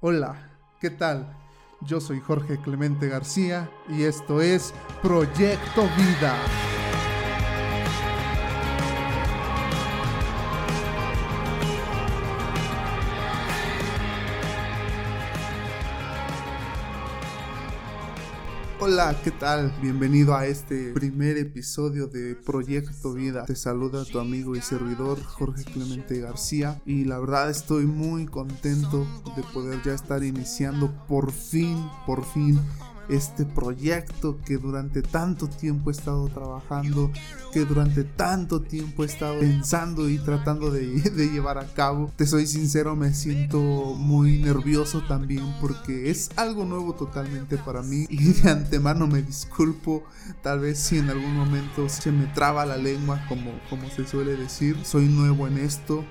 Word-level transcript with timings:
Hola, 0.00 0.50
¿qué 0.78 0.90
tal? 0.90 1.34
Yo 1.80 2.02
soy 2.02 2.20
Jorge 2.20 2.58
Clemente 2.58 3.08
García 3.08 3.70
y 3.88 4.02
esto 4.02 4.42
es 4.42 4.74
Proyecto 5.00 5.88
Vida. 5.96 6.36
Hola, 18.88 19.20
¿qué 19.24 19.32
tal? 19.32 19.74
Bienvenido 19.82 20.36
a 20.36 20.46
este 20.46 20.92
primer 20.92 21.38
episodio 21.38 22.06
de 22.06 22.36
Proyecto 22.36 23.14
Vida. 23.14 23.44
Te 23.44 23.56
saluda 23.56 24.04
tu 24.04 24.20
amigo 24.20 24.54
y 24.54 24.60
servidor 24.60 25.20
Jorge 25.24 25.64
Clemente 25.64 26.20
García 26.20 26.80
y 26.86 27.04
la 27.04 27.18
verdad 27.18 27.50
estoy 27.50 27.84
muy 27.84 28.26
contento 28.26 29.04
de 29.34 29.42
poder 29.52 29.82
ya 29.82 29.92
estar 29.92 30.22
iniciando 30.22 30.94
por 31.08 31.32
fin, 31.32 31.84
por 32.06 32.24
fin 32.26 32.60
este 33.08 33.44
proyecto 33.44 34.38
que 34.44 34.58
durante 34.58 35.02
tanto 35.02 35.48
tiempo 35.48 35.90
he 35.90 35.92
estado 35.92 36.28
trabajando, 36.28 37.10
que 37.52 37.64
durante 37.64 38.04
tanto 38.04 38.62
tiempo 38.62 39.02
he 39.02 39.06
estado 39.06 39.38
pensando 39.40 40.08
y 40.08 40.18
tratando 40.18 40.70
de, 40.70 40.86
llevar 41.30 41.58
a 41.58 41.66
cabo. 41.66 42.12
Te 42.16 42.26
soy 42.26 42.46
sincero, 42.46 42.96
me 42.96 43.14
siento 43.14 43.60
muy 43.60 44.38
nervioso 44.38 45.02
también 45.06 45.44
porque 45.60 46.10
es 46.10 46.30
algo 46.36 46.64
nuevo 46.64 46.94
totalmente 46.94 47.58
para 47.58 47.82
mí 47.82 48.06
y 48.08 48.32
de 48.32 48.50
antemano 48.50 49.06
me 49.06 49.22
disculpo, 49.22 50.04
tal 50.42 50.60
vez 50.60 50.78
si 50.78 50.98
en 50.98 51.10
algún 51.10 51.34
momento 51.34 51.88
se 51.88 52.12
me 52.12 52.26
traba 52.26 52.66
la 52.66 52.76
lengua 52.76 53.24
como, 53.28 53.52
como 53.70 53.88
se 53.90 54.06
suele 54.06 54.36
decir, 54.36 54.76
soy 54.84 55.06
nuevo 55.06 55.46
en 55.46 55.58
esto. 55.58 56.04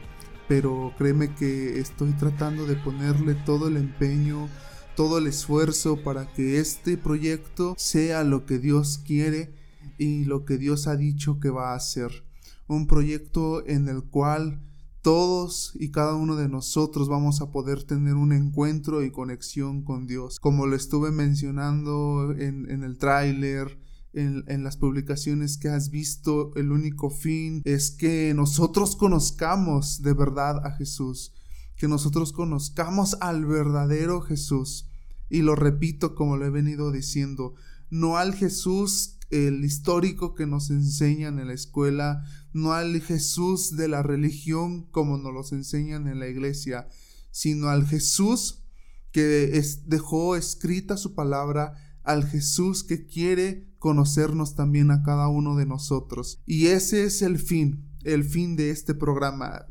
Pero 0.48 0.94
créeme 0.98 1.34
que 1.34 1.80
estoy 1.80 2.12
tratando 2.14 2.68
de 2.68 2.76
ponerle 2.76 3.34
todo 3.34 3.68
el 3.68 3.78
empeño, 3.78 4.48
todo 4.96 5.18
el 5.18 5.28
esfuerzo 5.28 5.98
para 6.04 6.32
que 6.34 6.60
este 6.60 6.98
proyecto 6.98 7.76
sea 7.78 8.24
lo 8.24 8.46
que 8.46 8.60
Dios 8.60 8.98
quiere 8.98 9.54
y 9.98 10.26
lo 10.26 10.46
que 10.46 10.58
Dios 10.58 10.88
ha 10.88 10.96
dicho 10.96 11.40
que 11.40 11.50
va 11.50 11.74
a 11.74 11.76
hacer. 11.76 12.24
Un 12.68 12.88
proyecto 12.88 13.66
en 13.68 13.88
el 13.88 14.04
cual 14.04 14.62
todos 15.02 15.74
y 15.76 15.92
cada 15.92 16.16
uno 16.16 16.36
de 16.36 16.50
nosotros 16.50 17.08
vamos 17.08 17.42
a 17.42 17.52
poder 17.52 17.84
tener 17.84 18.16
un 18.16 18.32
encuentro 18.34 19.04
y 19.04 19.12
conexión 19.12 19.84
con 19.84 20.08
Dios. 20.08 20.40
Como 20.40 20.66
lo 20.66 20.76
estuve 20.76 21.12
mencionando 21.12 22.32
en, 22.32 22.84
el 22.84 22.98
tráiler, 22.98 23.78
en, 24.14 24.44
en, 24.48 24.64
las 24.64 24.78
publicaciones 24.78 25.58
que 25.58 25.70
has 25.70 25.92
visto, 25.92 26.56
el 26.56 26.72
único 26.72 27.12
fin 27.12 27.62
es 27.66 27.92
que 27.92 28.34
nosotros 28.34 28.96
conozcamos 28.96 30.02
de 30.02 30.14
verdad 30.14 30.66
a 30.66 30.72
Jesús 30.72 31.34
que 31.78 31.88
nosotros 31.88 32.32
conozcamos 32.32 33.18
al 33.22 33.46
verdadero 33.46 34.22
Jesús. 34.22 34.90
Y 35.30 35.42
lo 35.42 35.56
repito 35.56 36.16
como 36.16 36.38
lo 36.38 36.46
he 36.46 36.50
venido 36.50 36.92
diciendo, 36.92 37.56
no 37.90 38.18
al 38.18 38.34
Jesús 38.34 39.18
el 39.30 39.66
histórico 39.66 40.36
que 40.36 40.46
nos 40.46 40.70
enseñan 40.70 41.40
en 41.40 41.48
la 41.48 41.54
escuela, 41.54 42.24
no 42.54 42.74
al 42.74 43.02
Jesús 43.02 43.76
de 43.76 43.88
la 43.88 44.04
religión 44.04 44.84
como 44.92 45.18
nos 45.18 45.34
los 45.34 45.52
enseñan 45.52 46.08
en 46.08 46.20
la 46.20 46.28
iglesia, 46.28 46.88
sino 47.32 47.70
al 47.70 47.86
Jesús 47.86 48.64
que 49.12 49.62
dejó 49.86 50.36
escrita 50.36 50.98
su 50.98 51.16
palabra, 51.16 51.74
al 52.04 52.26
Jesús 52.26 52.84
que 52.84 53.08
quiere 53.08 53.74
conocernos 53.80 54.56
también 54.56 54.92
a 54.92 55.04
cada 55.04 55.28
uno 55.28 55.56
de 55.56 55.66
nosotros. 55.66 56.42
Y 56.46 56.68
ese 56.68 57.06
es 57.06 57.22
el 57.22 57.40
fin, 57.40 57.90
el 58.04 58.24
fin 58.24 58.56
de 58.56 58.70
este 58.70 58.94
programa. 58.94 59.68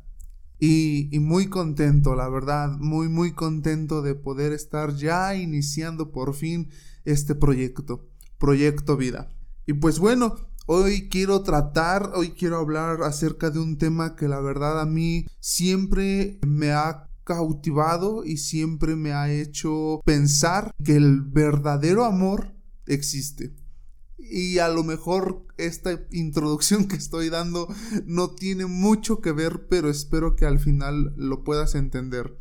Y, 0.66 1.18
muy 1.18 1.48
contento, 1.48 2.14
la 2.14 2.26
verdad, 2.30 2.78
muy, 2.78 3.10
muy 3.10 3.32
contento 3.32 4.00
de 4.00 4.14
poder 4.14 4.54
estar 4.54 4.96
ya 4.96 5.34
iniciando 5.34 6.10
por 6.10 6.32
fin 6.32 6.70
este 7.04 7.34
proyecto, 7.34 8.08
Proyecto 8.38 8.96
Vida. 8.96 9.28
Y 9.66 9.74
pues 9.74 9.98
bueno, 9.98 10.36
hoy 10.64 11.10
quiero 11.10 11.42
tratar, 11.42 12.12
hoy 12.14 12.30
quiero 12.30 12.56
hablar 12.56 13.02
acerca 13.02 13.50
de 13.50 13.58
un 13.58 13.76
tema 13.76 14.16
que 14.16 14.26
la 14.26 14.40
verdad 14.40 14.80
a 14.80 14.86
mí 14.86 15.26
siempre 15.38 16.40
me 16.46 16.72
ha 16.72 17.10
cautivado 17.24 18.24
y 18.24 18.38
siempre 18.38 18.96
me 18.96 19.12
ha 19.12 19.30
hecho 19.30 20.00
pensar 20.06 20.74
que 20.82 20.96
el 20.96 21.20
verdadero 21.20 22.06
amor 22.06 22.54
existe. 22.86 23.54
Y 24.18 24.58
a 24.58 24.68
lo 24.68 24.84
mejor 24.84 25.46
esta 25.56 26.00
introducción 26.10 26.86
que 26.88 26.96
estoy 26.96 27.28
dando 27.28 27.68
no 28.06 28.30
tiene 28.30 28.66
mucho 28.66 29.20
que 29.20 29.32
ver, 29.32 29.66
pero 29.68 29.90
espero 29.90 30.36
que 30.36 30.46
al 30.46 30.58
final 30.58 31.14
lo 31.16 31.44
puedas 31.44 31.74
entender. 31.74 32.38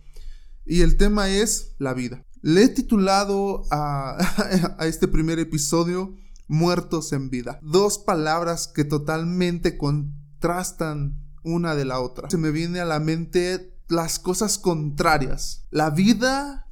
Y 0.66 0.82
el 0.82 0.98
tema 0.98 1.30
es 1.30 1.76
la 1.78 1.94
vida. 1.94 2.26
Le 2.42 2.64
he 2.64 2.70
titulado 2.70 3.64
a, 3.72 4.18
a 4.80 4.88
este 4.88 5.08
primer 5.08 5.40
episodio 5.40 6.16
Muertos 6.48 7.14
en 7.14 7.30
vida. 7.30 7.60
Dos 7.64 7.98
palabras 7.98 8.68
que 8.68 8.84
totalmente 8.84 9.78
contrastan 9.78 11.24
una 11.44 11.74
de 11.74 11.86
la 11.86 12.00
otra. 12.00 12.30
Se 12.30 12.38
me 12.38 12.52
viene 12.52 12.80
a 12.80 12.86
la 12.86 13.00
mente 13.00 13.74
las 13.88 14.20
cosas 14.20 14.58
contrarias. 14.58 15.66
La 15.72 15.90
vida 15.90 16.63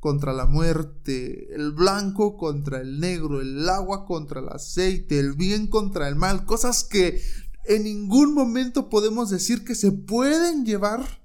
contra 0.00 0.32
la 0.32 0.46
muerte, 0.46 1.54
el 1.54 1.72
blanco 1.72 2.38
contra 2.38 2.80
el 2.80 2.98
negro, 2.98 3.40
el 3.40 3.68
agua 3.68 4.06
contra 4.06 4.40
el 4.40 4.48
aceite, 4.48 5.20
el 5.20 5.34
bien 5.34 5.66
contra 5.66 6.08
el 6.08 6.16
mal, 6.16 6.46
cosas 6.46 6.84
que 6.84 7.20
en 7.66 7.84
ningún 7.84 8.34
momento 8.34 8.88
podemos 8.88 9.28
decir 9.28 9.62
que 9.62 9.74
se 9.74 9.92
pueden 9.92 10.64
llevar 10.64 11.20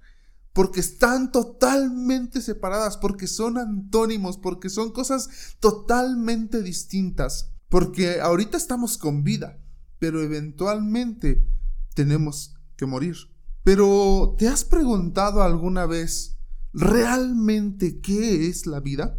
porque 0.51 0.81
están 0.81 1.31
totalmente 1.31 2.41
separadas, 2.41 2.97
porque 2.97 3.27
son 3.27 3.57
antónimos, 3.57 4.37
porque 4.37 4.69
son 4.69 4.91
cosas 4.91 5.29
totalmente 5.59 6.61
distintas, 6.61 7.51
porque 7.69 8.21
ahorita 8.21 8.57
estamos 8.57 8.97
con 8.97 9.23
vida, 9.23 9.59
pero 9.99 10.21
eventualmente 10.21 11.45
tenemos 11.93 12.55
que 12.75 12.85
morir. 12.85 13.15
Pero 13.63 14.35
¿te 14.37 14.47
has 14.47 14.63
preguntado 14.63 15.41
alguna 15.41 15.85
vez 15.85 16.34
realmente 16.75 18.01
qué 18.01 18.47
es 18.47 18.67
la 18.67 18.81
vida? 18.81 19.17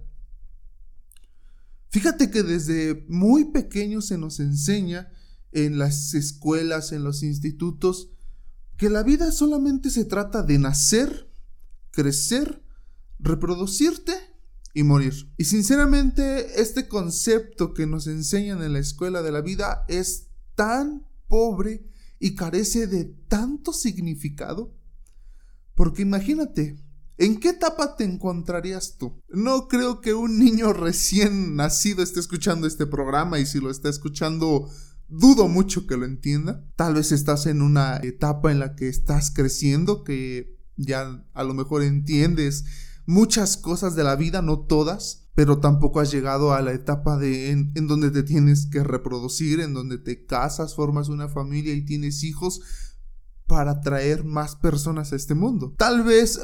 Fíjate 1.89 2.31
que 2.31 2.43
desde 2.43 3.07
muy 3.09 3.47
pequeño 3.47 4.03
se 4.03 4.19
nos 4.19 4.39
enseña 4.41 5.09
en 5.53 5.79
las 5.79 6.13
escuelas, 6.13 6.93
en 6.93 7.03
los 7.03 7.23
institutos, 7.23 8.11
que 8.77 8.91
la 8.91 9.03
vida 9.03 9.33
solamente 9.33 9.89
se 9.89 10.05
trata 10.05 10.43
de 10.43 10.59
nacer, 10.59 11.33
crecer, 11.93 12.63
reproducirte 13.19 14.13
y 14.75 14.83
morir. 14.83 15.33
Y 15.39 15.45
sinceramente, 15.45 16.61
este 16.61 16.89
concepto 16.89 17.73
que 17.73 17.87
nos 17.87 18.07
enseñan 18.07 18.63
en 18.63 18.75
la 18.75 18.81
escuela 18.81 19.23
de 19.23 19.33
la 19.33 19.41
vida 19.41 19.87
es 19.89 20.29
tan 20.55 21.07
pobre 21.27 21.89
y 22.19 22.35
carece 22.35 22.87
de 22.87 23.05
tanto 23.05 23.73
significado. 23.73 24.77
Porque 25.75 26.03
imagínate, 26.03 26.86
¿En 27.19 27.41
qué 27.41 27.51
etapa 27.51 27.97
te 27.97 28.05
encontrarías 28.05 28.97
tú? 28.99 29.23
No 29.31 29.69
creo 29.69 30.01
que 30.03 30.13
un 30.13 30.39
niño 30.39 30.73
recién 30.75 31.57
nacido 31.57 32.03
esté 32.03 32.21
escuchando 32.21 32.67
este 32.67 32.87
programa 32.87 33.39
y 33.39 33.47
si 33.47 33.59
lo 33.59 33.71
está 33.71 33.89
escuchando 33.89 34.69
dudo 35.09 35.49
mucho 35.49 35.87
que 35.87 35.97
lo 35.97 36.05
entienda. 36.05 36.65
Tal 36.77 36.95
vez 36.95 37.13
estás 37.13 37.47
en 37.47 37.63
una 37.63 37.97
etapa 38.03 38.53
en 38.53 38.59
la 38.59 38.75
que 38.75 38.89
estás 38.89 39.31
creciendo, 39.31 40.05
que 40.05 40.59
ya 40.77 41.25
a 41.33 41.45
lo 41.45 41.55
mejor 41.55 41.83
entiendes 41.83 42.65
muchas 43.07 43.57
cosas 43.57 43.97
de 43.97 44.05
la 44.05 44.17
vida, 44.17 44.43
no 44.43 44.61
todas, 44.61 45.31
pero 45.35 45.59
tampoco 45.59 46.01
has 46.01 46.11
llegado 46.11 46.53
a 46.53 46.61
la 46.61 46.73
etapa 46.73 47.17
de 47.17 47.51
en, 47.51 47.73
en 47.77 47.87
donde 47.87 48.11
te 48.11 48.25
tienes 48.25 48.67
que 48.67 48.83
reproducir, 48.85 49.61
en 49.61 49.73
donde 49.73 49.97
te 49.97 50.27
casas, 50.27 50.75
formas 50.75 51.09
una 51.09 51.29
familia 51.29 51.73
y 51.73 51.85
tienes 51.85 52.25
hijos 52.25 52.61
para 53.47 53.81
traer 53.81 54.25
más 54.25 54.57
personas 54.57 55.13
a 55.13 55.17
este 55.17 55.35
mundo. 55.35 55.75
Tal 55.79 56.03
vez 56.03 56.41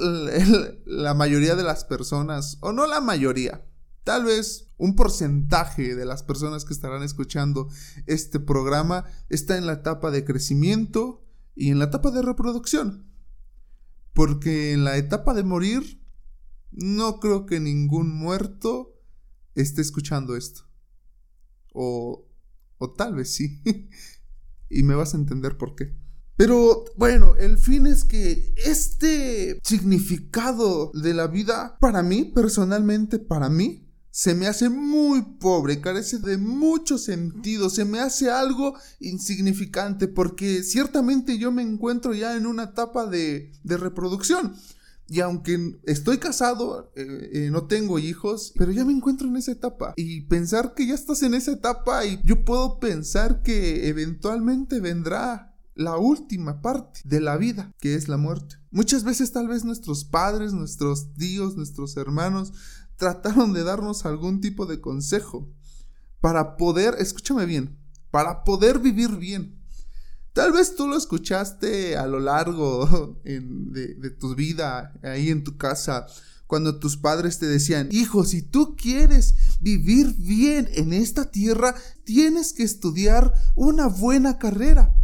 la 0.86 1.14
mayoría 1.14 1.56
de 1.56 1.64
las 1.64 1.84
personas, 1.84 2.58
o 2.60 2.72
no 2.72 2.86
la 2.86 3.00
mayoría, 3.00 3.66
tal 4.04 4.24
vez 4.24 4.72
un 4.76 4.94
porcentaje 4.94 5.94
de 5.94 6.04
las 6.04 6.22
personas 6.22 6.64
que 6.64 6.72
estarán 6.72 7.02
escuchando 7.02 7.68
este 8.06 8.40
programa 8.40 9.04
está 9.28 9.56
en 9.56 9.66
la 9.66 9.74
etapa 9.74 10.10
de 10.10 10.24
crecimiento 10.24 11.24
y 11.54 11.70
en 11.70 11.78
la 11.78 11.86
etapa 11.86 12.10
de 12.10 12.22
reproducción. 12.22 13.10
Porque 14.12 14.72
en 14.72 14.84
la 14.84 14.96
etapa 14.96 15.34
de 15.34 15.42
morir, 15.42 16.04
no 16.70 17.20
creo 17.20 17.46
que 17.46 17.60
ningún 17.60 18.10
muerto 18.10 19.00
esté 19.54 19.82
escuchando 19.82 20.36
esto. 20.36 20.62
O, 21.72 22.28
o 22.78 22.92
tal 22.92 23.14
vez 23.14 23.34
sí. 23.34 23.62
y 24.70 24.82
me 24.82 24.94
vas 24.94 25.14
a 25.14 25.18
entender 25.18 25.56
por 25.56 25.74
qué. 25.74 26.01
Pero 26.36 26.84
bueno, 26.96 27.34
el 27.36 27.58
fin 27.58 27.86
es 27.86 28.04
que 28.04 28.52
este 28.56 29.58
significado 29.62 30.90
de 30.94 31.14
la 31.14 31.26
vida, 31.26 31.76
para 31.80 32.02
mí, 32.02 32.24
personalmente, 32.24 33.18
para 33.18 33.48
mí, 33.48 33.88
se 34.10 34.34
me 34.34 34.46
hace 34.46 34.68
muy 34.68 35.22
pobre, 35.40 35.80
carece 35.80 36.18
de 36.18 36.36
mucho 36.36 36.98
sentido, 36.98 37.70
se 37.70 37.86
me 37.86 37.98
hace 37.98 38.30
algo 38.30 38.74
insignificante 39.00 40.06
porque 40.06 40.62
ciertamente 40.62 41.38
yo 41.38 41.50
me 41.50 41.62
encuentro 41.62 42.12
ya 42.12 42.36
en 42.36 42.46
una 42.46 42.64
etapa 42.64 43.06
de, 43.06 43.52
de 43.64 43.76
reproducción. 43.78 44.54
Y 45.08 45.20
aunque 45.20 45.78
estoy 45.84 46.18
casado, 46.18 46.90
eh, 46.94 47.30
eh, 47.32 47.48
no 47.50 47.66
tengo 47.66 47.98
hijos, 47.98 48.52
pero 48.56 48.72
ya 48.72 48.84
me 48.84 48.92
encuentro 48.92 49.28
en 49.28 49.36
esa 49.36 49.52
etapa. 49.52 49.92
Y 49.96 50.22
pensar 50.22 50.74
que 50.74 50.86
ya 50.86 50.94
estás 50.94 51.22
en 51.22 51.34
esa 51.34 51.52
etapa 51.52 52.06
y 52.06 52.18
yo 52.24 52.44
puedo 52.44 52.78
pensar 52.78 53.42
que 53.42 53.88
eventualmente 53.88 54.80
vendrá 54.80 55.51
la 55.74 55.96
última 55.96 56.60
parte 56.60 57.00
de 57.04 57.20
la 57.20 57.36
vida, 57.36 57.72
que 57.78 57.94
es 57.94 58.08
la 58.08 58.16
muerte. 58.16 58.56
Muchas 58.70 59.04
veces 59.04 59.32
tal 59.32 59.48
vez 59.48 59.64
nuestros 59.64 60.04
padres, 60.04 60.52
nuestros 60.52 61.14
tíos, 61.14 61.56
nuestros 61.56 61.96
hermanos 61.96 62.52
trataron 62.96 63.52
de 63.52 63.64
darnos 63.64 64.04
algún 64.04 64.40
tipo 64.40 64.66
de 64.66 64.80
consejo 64.80 65.48
para 66.20 66.56
poder, 66.56 66.96
escúchame 66.98 67.46
bien, 67.46 67.78
para 68.10 68.44
poder 68.44 68.78
vivir 68.78 69.16
bien. 69.16 69.58
Tal 70.32 70.52
vez 70.52 70.76
tú 70.76 70.86
lo 70.88 70.96
escuchaste 70.96 71.96
a 71.96 72.06
lo 72.06 72.20
largo 72.20 73.18
de, 73.24 73.94
de 73.94 74.10
tu 74.10 74.34
vida, 74.34 74.94
ahí 75.02 75.30
en 75.30 75.44
tu 75.44 75.56
casa, 75.56 76.06
cuando 76.46 76.78
tus 76.78 76.98
padres 76.98 77.38
te 77.38 77.46
decían, 77.46 77.88
hijo, 77.90 78.24
si 78.24 78.42
tú 78.42 78.76
quieres 78.76 79.34
vivir 79.60 80.14
bien 80.18 80.68
en 80.74 80.92
esta 80.92 81.30
tierra, 81.30 81.74
tienes 82.04 82.52
que 82.52 82.62
estudiar 82.62 83.32
una 83.56 83.86
buena 83.86 84.38
carrera 84.38 84.94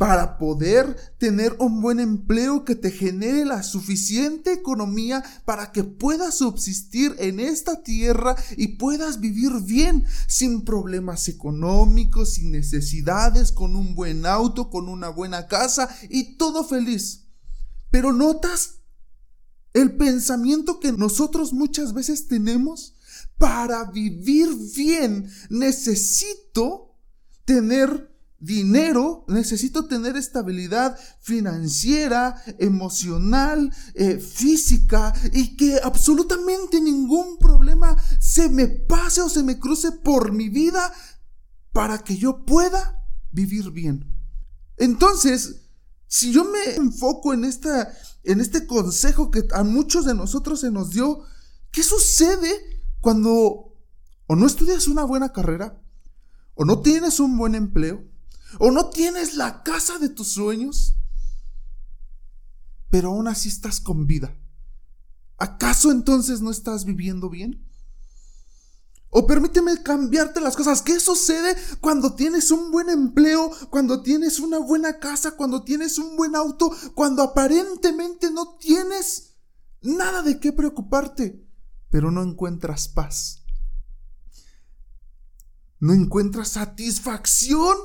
para 0.00 0.38
poder 0.38 0.96
tener 1.18 1.54
un 1.58 1.82
buen 1.82 2.00
empleo 2.00 2.64
que 2.64 2.74
te 2.74 2.90
genere 2.90 3.44
la 3.44 3.62
suficiente 3.62 4.50
economía 4.50 5.22
para 5.44 5.72
que 5.72 5.84
puedas 5.84 6.38
subsistir 6.38 7.14
en 7.18 7.38
esta 7.38 7.82
tierra 7.82 8.34
y 8.56 8.78
puedas 8.78 9.20
vivir 9.20 9.52
bien, 9.62 10.06
sin 10.26 10.64
problemas 10.64 11.28
económicos, 11.28 12.32
sin 12.32 12.50
necesidades, 12.50 13.52
con 13.52 13.76
un 13.76 13.94
buen 13.94 14.24
auto, 14.24 14.70
con 14.70 14.88
una 14.88 15.10
buena 15.10 15.48
casa 15.48 15.94
y 16.08 16.38
todo 16.38 16.64
feliz. 16.64 17.26
Pero 17.90 18.14
notas 18.14 18.76
el 19.74 19.98
pensamiento 19.98 20.80
que 20.80 20.92
nosotros 20.92 21.52
muchas 21.52 21.92
veces 21.92 22.26
tenemos 22.26 22.94
para 23.36 23.84
vivir 23.90 24.48
bien 24.74 25.30
necesito 25.50 26.96
tener 27.44 28.09
dinero, 28.40 29.24
necesito 29.28 29.86
tener 29.86 30.16
estabilidad 30.16 30.98
financiera, 31.20 32.42
emocional, 32.58 33.72
eh, 33.94 34.18
física 34.18 35.12
y 35.32 35.56
que 35.56 35.78
absolutamente 35.82 36.80
ningún 36.80 37.38
problema 37.38 37.96
se 38.18 38.48
me 38.48 38.66
pase 38.66 39.20
o 39.20 39.28
se 39.28 39.42
me 39.42 39.58
cruce 39.58 39.92
por 39.92 40.32
mi 40.32 40.48
vida 40.48 40.92
para 41.72 41.98
que 41.98 42.16
yo 42.16 42.44
pueda 42.46 43.04
vivir 43.30 43.70
bien. 43.70 44.10
Entonces, 44.78 45.66
si 46.06 46.32
yo 46.32 46.44
me 46.44 46.76
enfoco 46.76 47.34
en 47.34 47.44
esta 47.44 47.92
en 48.22 48.40
este 48.40 48.66
consejo 48.66 49.30
que 49.30 49.46
a 49.52 49.62
muchos 49.64 50.04
de 50.04 50.14
nosotros 50.14 50.60
se 50.60 50.70
nos 50.70 50.90
dio, 50.90 51.22
¿qué 51.70 51.82
sucede 51.82 52.82
cuando 53.00 53.78
o 54.26 54.36
no 54.36 54.46
estudias 54.46 54.88
una 54.88 55.04
buena 55.04 55.32
carrera 55.32 55.80
o 56.54 56.64
no 56.64 56.80
tienes 56.80 57.20
un 57.20 57.36
buen 57.36 57.54
empleo 57.54 58.09
¿O 58.58 58.70
no 58.70 58.90
tienes 58.90 59.34
la 59.34 59.62
casa 59.62 59.98
de 59.98 60.08
tus 60.08 60.32
sueños? 60.32 60.96
Pero 62.90 63.10
aún 63.10 63.28
así 63.28 63.48
estás 63.48 63.80
con 63.80 64.06
vida. 64.06 64.36
¿Acaso 65.38 65.90
entonces 65.90 66.40
no 66.40 66.50
estás 66.50 66.84
viviendo 66.84 67.30
bien? 67.30 67.66
O 69.08 69.26
permíteme 69.26 69.82
cambiarte 69.82 70.40
las 70.40 70.56
cosas. 70.56 70.82
¿Qué 70.82 71.00
sucede 71.00 71.56
cuando 71.80 72.14
tienes 72.14 72.50
un 72.50 72.70
buen 72.70 72.88
empleo, 72.88 73.50
cuando 73.70 74.02
tienes 74.02 74.38
una 74.38 74.58
buena 74.58 74.98
casa, 74.98 75.32
cuando 75.32 75.64
tienes 75.64 75.98
un 75.98 76.16
buen 76.16 76.36
auto, 76.36 76.70
cuando 76.94 77.22
aparentemente 77.22 78.30
no 78.30 78.56
tienes 78.56 79.34
nada 79.82 80.22
de 80.22 80.38
qué 80.38 80.52
preocuparte, 80.52 81.44
pero 81.90 82.10
no 82.12 82.22
encuentras 82.22 82.86
paz? 82.86 83.42
¿No 85.80 85.92
encuentras 85.92 86.48
satisfacción? 86.48 87.76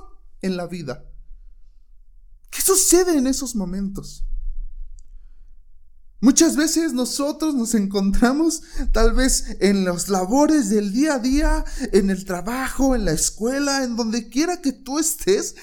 En 0.41 0.57
la 0.57 0.67
vida. 0.67 1.05
¿Qué 2.49 2.61
sucede 2.61 3.17
en 3.17 3.27
esos 3.27 3.55
momentos? 3.55 4.25
Muchas 6.21 6.55
veces 6.55 6.93
nosotros 6.93 7.53
nos 7.53 7.75
encontramos 7.75 8.63
tal 8.93 9.13
vez 9.13 9.57
en 9.59 9.85
los 9.85 10.09
labores 10.09 10.69
del 10.69 10.91
día 10.91 11.15
a 11.15 11.19
día, 11.19 11.65
en 11.91 12.09
el 12.09 12.25
trabajo, 12.25 12.95
en 12.95 13.05
la 13.05 13.11
escuela, 13.11 13.83
en 13.83 13.95
donde 13.95 14.29
quiera 14.29 14.61
que 14.61 14.71
tú 14.71 14.97
estés, 14.97 15.55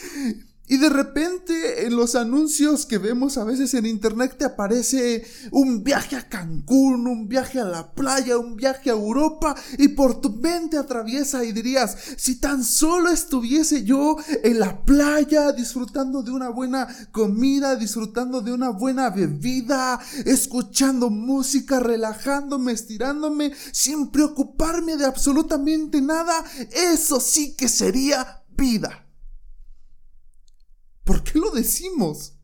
y 0.72 0.78
de 0.78 0.88
repente 0.88 1.84
en 1.84 1.96
los 1.96 2.14
anuncios 2.14 2.86
que 2.86 2.96
vemos 2.96 3.36
a 3.36 3.44
veces 3.44 3.74
en 3.74 3.84
internet 3.84 4.36
te 4.38 4.46
aparece 4.46 5.22
un 5.50 5.84
viaje 5.84 6.16
a 6.16 6.30
Cancún, 6.30 7.06
un 7.06 7.28
viaje 7.28 7.60
a 7.60 7.66
la 7.66 7.92
playa, 7.92 8.38
un 8.38 8.56
viaje 8.56 8.88
a 8.88 8.94
Europa 8.94 9.54
y 9.76 9.88
por 9.88 10.22
tu 10.22 10.30
mente 10.30 10.78
atraviesa 10.78 11.44
y 11.44 11.52
dirías, 11.52 11.94
si 12.16 12.36
tan 12.36 12.64
solo 12.64 13.10
estuviese 13.10 13.84
yo 13.84 14.16
en 14.42 14.60
la 14.60 14.82
playa 14.82 15.52
disfrutando 15.52 16.22
de 16.22 16.30
una 16.30 16.48
buena 16.48 16.88
comida, 17.10 17.76
disfrutando 17.76 18.40
de 18.40 18.52
una 18.52 18.70
buena 18.70 19.10
bebida, 19.10 20.00
escuchando 20.24 21.10
música, 21.10 21.80
relajándome, 21.80 22.72
estirándome, 22.72 23.52
sin 23.72 24.08
preocuparme 24.08 24.96
de 24.96 25.04
absolutamente 25.04 26.00
nada, 26.00 26.42
eso 26.70 27.20
sí 27.20 27.54
que 27.58 27.68
sería 27.68 28.42
vida. 28.56 29.01
¿Por 31.04 31.22
qué 31.22 31.38
lo 31.38 31.50
decimos? 31.50 32.34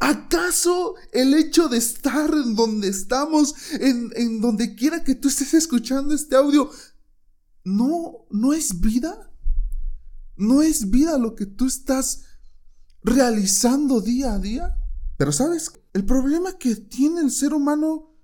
¿Acaso 0.00 0.94
el 1.12 1.34
hecho 1.34 1.68
de 1.68 1.78
estar 1.78 2.30
en 2.32 2.54
donde 2.54 2.88
estamos, 2.88 3.54
en, 3.72 4.10
en 4.14 4.40
donde 4.40 4.74
quiera 4.74 5.04
que 5.04 5.14
tú 5.14 5.28
estés 5.28 5.54
escuchando 5.54 6.14
este 6.14 6.36
audio, 6.36 6.70
no, 7.64 8.26
no 8.30 8.52
es 8.52 8.80
vida? 8.80 9.30
¿No 10.36 10.62
es 10.62 10.90
vida 10.90 11.18
lo 11.18 11.34
que 11.34 11.46
tú 11.46 11.66
estás 11.66 12.24
realizando 13.02 14.00
día 14.00 14.34
a 14.34 14.38
día? 14.38 14.76
Pero 15.16 15.32
sabes, 15.32 15.72
el 15.92 16.04
problema 16.04 16.56
que 16.58 16.74
tiene 16.74 17.20
el 17.20 17.30
ser 17.30 17.52
humano, 17.52 18.16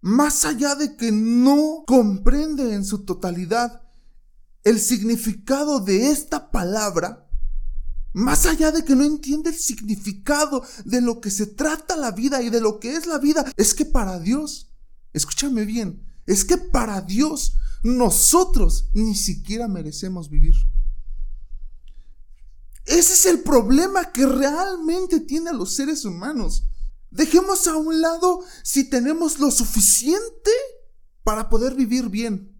más 0.00 0.44
allá 0.44 0.74
de 0.74 0.96
que 0.96 1.10
no 1.10 1.84
comprende 1.86 2.74
en 2.74 2.84
su 2.84 3.04
totalidad 3.04 3.82
el 4.62 4.78
significado 4.78 5.80
de 5.80 6.10
esta 6.10 6.50
palabra, 6.50 7.28
más 8.14 8.46
allá 8.46 8.70
de 8.70 8.84
que 8.84 8.94
no 8.94 9.04
entiende 9.04 9.50
el 9.50 9.56
significado 9.56 10.64
de 10.84 11.00
lo 11.00 11.20
que 11.20 11.32
se 11.32 11.46
trata 11.46 11.96
la 11.96 12.12
vida 12.12 12.42
y 12.42 12.48
de 12.48 12.60
lo 12.60 12.78
que 12.78 12.94
es 12.94 13.06
la 13.06 13.18
vida, 13.18 13.44
es 13.56 13.74
que 13.74 13.84
para 13.84 14.20
Dios, 14.20 14.72
escúchame 15.12 15.64
bien, 15.64 16.00
es 16.24 16.44
que 16.44 16.56
para 16.56 17.00
Dios 17.00 17.56
nosotros 17.82 18.88
ni 18.94 19.16
siquiera 19.16 19.66
merecemos 19.66 20.30
vivir. 20.30 20.54
Ese 22.86 23.14
es 23.14 23.26
el 23.26 23.40
problema 23.40 24.12
que 24.12 24.26
realmente 24.26 25.18
tiene 25.18 25.50
a 25.50 25.54
los 25.54 25.74
seres 25.74 26.04
humanos. 26.04 26.68
Dejemos 27.10 27.66
a 27.66 27.76
un 27.76 28.00
lado 28.00 28.44
si 28.62 28.88
tenemos 28.88 29.40
lo 29.40 29.50
suficiente 29.50 30.50
para 31.24 31.48
poder 31.48 31.74
vivir 31.74 32.10
bien. 32.10 32.56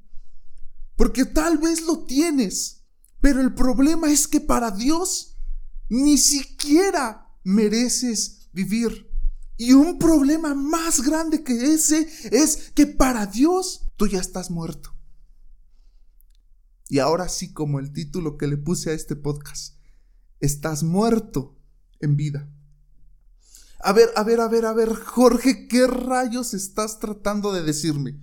Porque 0.97 1.25
tal 1.25 1.59
vez 1.59 1.83
lo 1.83 2.07
tienes. 2.07 2.83
Pero 3.21 3.41
el 3.41 3.55
problema 3.55 4.11
es 4.11 4.27
que 4.27 4.41
para 4.41 4.73
Dios 4.73 5.34
ni 5.95 6.19
siquiera 6.19 7.31
mereces 7.45 8.49
vivir. 8.53 9.09
Y 9.57 9.73
un 9.73 9.99
problema 9.99 10.55
más 10.55 11.01
grande 11.01 11.45
que 11.45 11.75
ese 11.75 12.09
es 12.33 12.73
que 12.75 12.87
para 12.87 13.27
Dios 13.27 13.87
tú 13.97 14.09
ya 14.09 14.19
estás 14.19 14.51
muerto. 14.51 14.93
Y 16.89 16.99
ahora 16.99 17.29
sí, 17.29 17.53
como 17.53 17.79
el 17.79 17.93
título 17.93 18.37
que 18.37 18.49
le 18.49 18.57
puse 18.57 18.91
a 18.91 18.95
este 18.95 19.15
podcast, 19.15 19.77
estás 20.41 20.83
muerto 20.83 21.57
en 22.01 22.17
vida. 22.17 22.51
A 23.79 23.93
ver, 23.93 24.11
a 24.17 24.25
ver, 24.25 24.41
a 24.41 24.49
ver, 24.49 24.65
a 24.67 24.73
ver, 24.73 24.95
Jorge, 24.95 25.69
¿qué 25.69 25.87
rayos 25.87 26.55
estás 26.55 26.99
tratando 26.99 27.53
de 27.53 27.63
decirme? 27.63 28.21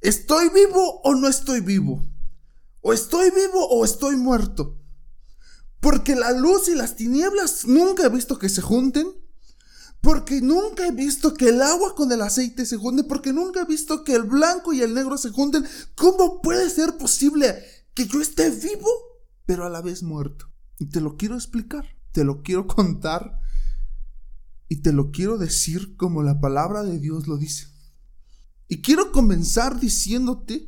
¿Estoy 0.00 0.50
vivo 0.50 1.00
o 1.02 1.14
no 1.16 1.26
estoy 1.26 1.60
vivo? 1.60 2.06
¿O 2.80 2.92
estoy 2.92 3.30
vivo 3.30 3.66
o 3.68 3.84
estoy 3.84 4.16
muerto? 4.16 4.78
Porque 5.80 6.16
la 6.16 6.32
luz 6.32 6.68
y 6.68 6.74
las 6.74 6.96
tinieblas 6.96 7.66
nunca 7.66 8.06
he 8.06 8.08
visto 8.08 8.38
que 8.38 8.48
se 8.48 8.62
junten. 8.62 9.06
Porque 10.00 10.40
nunca 10.40 10.86
he 10.86 10.92
visto 10.92 11.34
que 11.34 11.48
el 11.48 11.60
agua 11.60 11.94
con 11.94 12.10
el 12.12 12.22
aceite 12.22 12.66
se 12.66 12.76
junten. 12.76 13.06
Porque 13.06 13.32
nunca 13.32 13.62
he 13.62 13.64
visto 13.64 14.04
que 14.04 14.14
el 14.14 14.24
blanco 14.24 14.72
y 14.72 14.82
el 14.82 14.94
negro 14.94 15.16
se 15.18 15.30
junten. 15.30 15.64
¿Cómo 15.94 16.40
puede 16.42 16.68
ser 16.70 16.96
posible 16.96 17.64
que 17.94 18.06
yo 18.06 18.20
esté 18.20 18.50
vivo, 18.50 18.88
pero 19.46 19.64
a 19.64 19.70
la 19.70 19.82
vez 19.82 20.02
muerto? 20.02 20.50
Y 20.78 20.86
te 20.86 21.00
lo 21.00 21.16
quiero 21.16 21.34
explicar. 21.34 21.86
Te 22.12 22.24
lo 22.24 22.42
quiero 22.42 22.66
contar. 22.66 23.40
Y 24.68 24.82
te 24.82 24.92
lo 24.92 25.10
quiero 25.10 25.38
decir 25.38 25.96
como 25.96 26.22
la 26.22 26.40
palabra 26.40 26.82
de 26.82 26.98
Dios 26.98 27.26
lo 27.26 27.36
dice. 27.36 27.68
Y 28.68 28.82
quiero 28.82 29.12
comenzar 29.12 29.80
diciéndote 29.80 30.67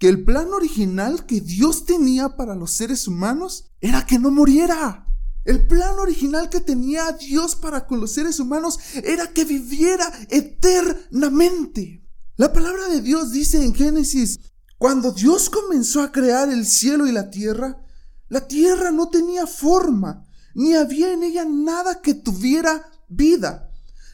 que 0.00 0.08
el 0.08 0.24
plan 0.24 0.48
original 0.54 1.26
que 1.26 1.42
Dios 1.42 1.84
tenía 1.84 2.34
para 2.34 2.54
los 2.54 2.72
seres 2.72 3.06
humanos 3.06 3.70
era 3.82 4.06
que 4.06 4.18
no 4.18 4.30
muriera. 4.30 5.06
El 5.44 5.66
plan 5.66 5.98
original 5.98 6.48
que 6.48 6.60
tenía 6.60 7.12
Dios 7.12 7.54
para 7.54 7.86
con 7.86 8.00
los 8.00 8.14
seres 8.14 8.40
humanos 8.40 8.78
era 8.94 9.26
que 9.26 9.44
viviera 9.44 10.10
eternamente. 10.30 12.02
La 12.36 12.50
palabra 12.50 12.88
de 12.88 13.02
Dios 13.02 13.30
dice 13.30 13.62
en 13.62 13.74
Génesis, 13.74 14.40
cuando 14.78 15.12
Dios 15.12 15.50
comenzó 15.50 16.00
a 16.00 16.10
crear 16.10 16.48
el 16.48 16.64
cielo 16.64 17.06
y 17.06 17.12
la 17.12 17.28
tierra, 17.28 17.84
la 18.28 18.48
tierra 18.48 18.90
no 18.90 19.10
tenía 19.10 19.46
forma, 19.46 20.26
ni 20.54 20.72
había 20.72 21.12
en 21.12 21.24
ella 21.24 21.44
nada 21.44 22.00
que 22.00 22.14
tuviera 22.14 22.90
vida. 23.06 23.69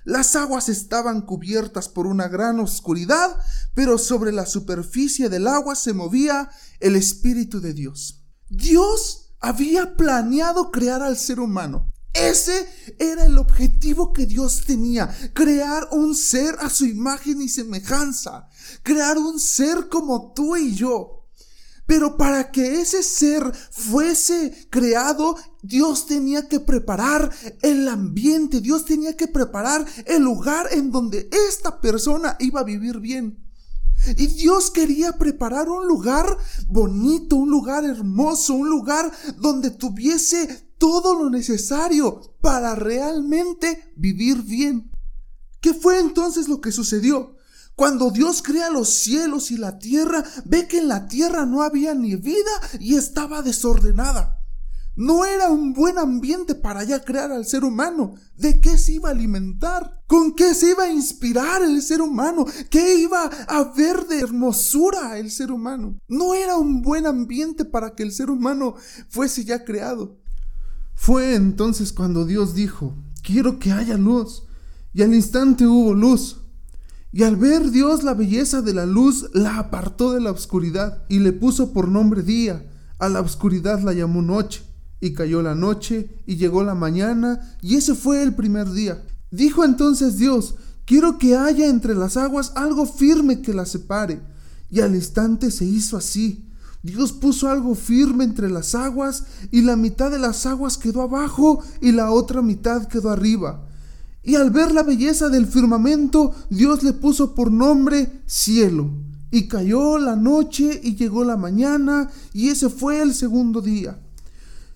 Las 0.06 0.36
aguas 0.36 0.68
estaban 0.68 1.22
cubiertas 1.22 1.88
por 1.88 2.06
una 2.06 2.28
gran 2.28 2.60
oscuridad, 2.60 3.36
pero 3.74 3.98
sobre 3.98 4.30
la 4.30 4.46
superficie 4.46 5.28
del 5.28 5.48
agua 5.48 5.74
se 5.74 5.94
movía 5.94 6.48
el 6.78 6.94
Espíritu 6.94 7.60
de 7.60 7.74
Dios. 7.74 8.22
Dios 8.48 9.34
había 9.40 9.96
planeado 9.96 10.70
crear 10.70 11.02
al 11.02 11.16
ser 11.16 11.40
humano. 11.40 11.90
Ese 12.14 12.68
era 13.00 13.24
el 13.24 13.36
objetivo 13.36 14.12
que 14.12 14.26
Dios 14.26 14.62
tenía, 14.64 15.12
crear 15.34 15.88
un 15.90 16.14
ser 16.14 16.54
a 16.60 16.70
su 16.70 16.86
imagen 16.86 17.42
y 17.42 17.48
semejanza, 17.48 18.48
crear 18.84 19.18
un 19.18 19.40
ser 19.40 19.88
como 19.88 20.32
tú 20.34 20.54
y 20.54 20.76
yo. 20.76 21.25
Pero 21.86 22.16
para 22.16 22.50
que 22.50 22.80
ese 22.80 23.02
ser 23.02 23.52
fuese 23.70 24.68
creado, 24.70 25.36
Dios 25.62 26.06
tenía 26.06 26.48
que 26.48 26.58
preparar 26.58 27.30
el 27.62 27.88
ambiente, 27.88 28.60
Dios 28.60 28.84
tenía 28.84 29.16
que 29.16 29.28
preparar 29.28 29.86
el 30.04 30.22
lugar 30.22 30.68
en 30.72 30.90
donde 30.90 31.30
esta 31.48 31.80
persona 31.80 32.36
iba 32.40 32.60
a 32.60 32.64
vivir 32.64 32.98
bien. 32.98 33.46
Y 34.16 34.26
Dios 34.26 34.70
quería 34.70 35.12
preparar 35.12 35.68
un 35.68 35.86
lugar 35.86 36.36
bonito, 36.68 37.36
un 37.36 37.50
lugar 37.50 37.84
hermoso, 37.84 38.54
un 38.54 38.68
lugar 38.68 39.10
donde 39.38 39.70
tuviese 39.70 40.66
todo 40.78 41.14
lo 41.14 41.30
necesario 41.30 42.36
para 42.40 42.74
realmente 42.74 43.92
vivir 43.96 44.42
bien. 44.42 44.90
¿Qué 45.60 45.72
fue 45.72 45.98
entonces 45.98 46.48
lo 46.48 46.60
que 46.60 46.72
sucedió? 46.72 47.35
Cuando 47.76 48.10
Dios 48.10 48.42
crea 48.42 48.70
los 48.70 48.88
cielos 48.88 49.50
y 49.50 49.58
la 49.58 49.78
tierra, 49.78 50.24
ve 50.46 50.66
que 50.66 50.78
en 50.78 50.88
la 50.88 51.08
tierra 51.08 51.44
no 51.44 51.60
había 51.60 51.94
ni 51.94 52.16
vida 52.16 52.50
y 52.80 52.96
estaba 52.96 53.42
desordenada. 53.42 54.42
No 54.96 55.26
era 55.26 55.50
un 55.50 55.74
buen 55.74 55.98
ambiente 55.98 56.54
para 56.54 56.82
ya 56.84 57.04
crear 57.04 57.30
al 57.30 57.44
ser 57.44 57.64
humano. 57.64 58.14
¿De 58.34 58.62
qué 58.62 58.78
se 58.78 58.92
iba 58.92 59.10
a 59.10 59.12
alimentar? 59.12 60.02
¿Con 60.06 60.34
qué 60.34 60.54
se 60.54 60.70
iba 60.70 60.84
a 60.84 60.90
inspirar 60.90 61.62
el 61.62 61.82
ser 61.82 62.00
humano? 62.00 62.46
¿Qué 62.70 62.96
iba 62.96 63.24
a 63.24 63.64
ver 63.76 64.06
de 64.06 64.20
hermosura 64.20 65.18
el 65.18 65.30
ser 65.30 65.52
humano? 65.52 65.98
No 66.08 66.32
era 66.32 66.56
un 66.56 66.80
buen 66.80 67.06
ambiente 67.06 67.66
para 67.66 67.94
que 67.94 68.04
el 68.04 68.12
ser 68.12 68.30
humano 68.30 68.74
fuese 69.10 69.44
ya 69.44 69.66
creado. 69.66 70.16
Fue 70.94 71.34
entonces 71.34 71.92
cuando 71.92 72.24
Dios 72.24 72.54
dijo, 72.54 72.96
quiero 73.22 73.58
que 73.58 73.72
haya 73.72 73.98
luz. 73.98 74.44
Y 74.94 75.02
al 75.02 75.12
instante 75.12 75.66
hubo 75.66 75.92
luz. 75.92 76.45
Y 77.16 77.22
al 77.22 77.36
ver 77.36 77.70
Dios 77.70 78.04
la 78.04 78.12
belleza 78.12 78.60
de 78.60 78.74
la 78.74 78.84
luz, 78.84 79.30
la 79.32 79.56
apartó 79.56 80.12
de 80.12 80.20
la 80.20 80.30
oscuridad 80.30 81.02
y 81.08 81.20
le 81.20 81.32
puso 81.32 81.72
por 81.72 81.88
nombre 81.88 82.22
día. 82.22 82.70
A 82.98 83.08
la 83.08 83.22
oscuridad 83.22 83.80
la 83.80 83.94
llamó 83.94 84.20
noche. 84.20 84.62
Y 85.00 85.14
cayó 85.14 85.40
la 85.40 85.54
noche 85.54 86.10
y 86.26 86.36
llegó 86.36 86.62
la 86.62 86.74
mañana 86.74 87.56
y 87.62 87.76
ese 87.76 87.94
fue 87.94 88.22
el 88.22 88.34
primer 88.34 88.70
día. 88.70 89.02
Dijo 89.30 89.64
entonces 89.64 90.18
Dios, 90.18 90.56
quiero 90.84 91.16
que 91.16 91.38
haya 91.38 91.68
entre 91.68 91.94
las 91.94 92.18
aguas 92.18 92.52
algo 92.54 92.84
firme 92.84 93.40
que 93.40 93.54
las 93.54 93.70
separe. 93.70 94.20
Y 94.70 94.82
al 94.82 94.94
instante 94.94 95.50
se 95.50 95.64
hizo 95.64 95.96
así. 95.96 96.50
Dios 96.82 97.12
puso 97.12 97.48
algo 97.48 97.74
firme 97.74 98.24
entre 98.24 98.50
las 98.50 98.74
aguas 98.74 99.24
y 99.50 99.62
la 99.62 99.76
mitad 99.76 100.10
de 100.10 100.18
las 100.18 100.44
aguas 100.44 100.76
quedó 100.76 101.00
abajo 101.00 101.62
y 101.80 101.92
la 101.92 102.10
otra 102.10 102.42
mitad 102.42 102.86
quedó 102.88 103.08
arriba. 103.08 103.66
Y 104.26 104.34
al 104.34 104.50
ver 104.50 104.72
la 104.72 104.82
belleza 104.82 105.28
del 105.28 105.46
firmamento, 105.46 106.34
Dios 106.50 106.82
le 106.82 106.92
puso 106.92 107.32
por 107.32 107.52
nombre 107.52 108.22
cielo. 108.26 108.90
Y 109.30 109.46
cayó 109.46 109.98
la 109.98 110.16
noche 110.16 110.80
y 110.82 110.96
llegó 110.96 111.22
la 111.22 111.36
mañana, 111.36 112.10
y 112.32 112.48
ese 112.48 112.68
fue 112.68 113.00
el 113.00 113.14
segundo 113.14 113.60
día. 113.62 114.00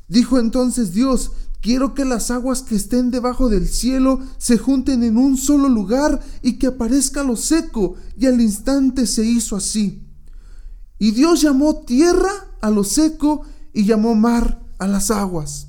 Dijo 0.07 0.39
entonces 0.39 0.93
Dios, 0.93 1.33
quiero 1.61 1.95
que 1.95 2.05
las 2.05 2.31
aguas 2.31 2.63
que 2.63 2.77
estén 2.77 3.11
debajo 3.11 3.49
del 3.49 3.67
cielo 3.67 4.21
se 4.39 4.57
junten 4.57 5.03
en 5.03 5.19
un 5.19 5.37
solo 5.37 5.69
lugar 5.69 6.21
y 6.43 6.53
que 6.53 6.69
aparezca 6.69 7.25
lo 7.25 7.35
seco, 7.35 7.97
y 8.17 8.27
al 8.27 8.41
instante 8.41 9.05
se 9.05 9.27
hizo 9.27 9.57
así. 9.57 10.07
Y 11.01 11.11
Dios 11.11 11.41
llamó 11.41 11.79
tierra 11.79 12.31
a 12.61 12.71
lo 12.71 12.85
seco 12.85 13.43
y 13.73 13.85
llamó 13.85 14.15
mar 14.15 14.63
a 14.79 14.87
las 14.87 15.11
aguas. 15.11 15.67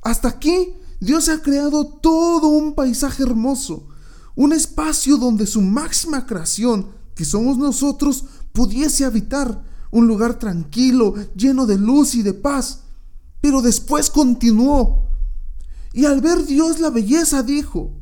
Hasta 0.00 0.28
aquí 0.28 0.74
Dios 1.04 1.28
ha 1.28 1.42
creado 1.42 1.86
todo 1.86 2.48
un 2.48 2.74
paisaje 2.74 3.22
hermoso, 3.22 3.88
un 4.34 4.54
espacio 4.54 5.18
donde 5.18 5.46
su 5.46 5.60
máxima 5.60 6.24
creación, 6.24 6.88
que 7.14 7.26
somos 7.26 7.58
nosotros, 7.58 8.24
pudiese 8.52 9.04
habitar, 9.04 9.62
un 9.90 10.06
lugar 10.06 10.38
tranquilo, 10.38 11.14
lleno 11.36 11.66
de 11.66 11.78
luz 11.78 12.14
y 12.14 12.22
de 12.22 12.32
paz. 12.32 12.84
Pero 13.42 13.60
después 13.60 14.08
continuó. 14.08 15.10
Y 15.92 16.06
al 16.06 16.22
ver 16.22 16.46
Dios 16.46 16.80
la 16.80 16.88
belleza 16.88 17.42
dijo, 17.42 17.92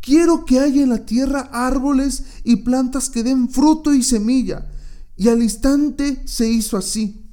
quiero 0.00 0.46
que 0.46 0.60
haya 0.60 0.82
en 0.82 0.88
la 0.88 1.04
tierra 1.04 1.50
árboles 1.52 2.24
y 2.42 2.56
plantas 2.56 3.10
que 3.10 3.22
den 3.22 3.50
fruto 3.50 3.92
y 3.92 4.02
semilla. 4.02 4.66
Y 5.14 5.28
al 5.28 5.42
instante 5.42 6.22
se 6.26 6.48
hizo 6.48 6.78
así. 6.78 7.30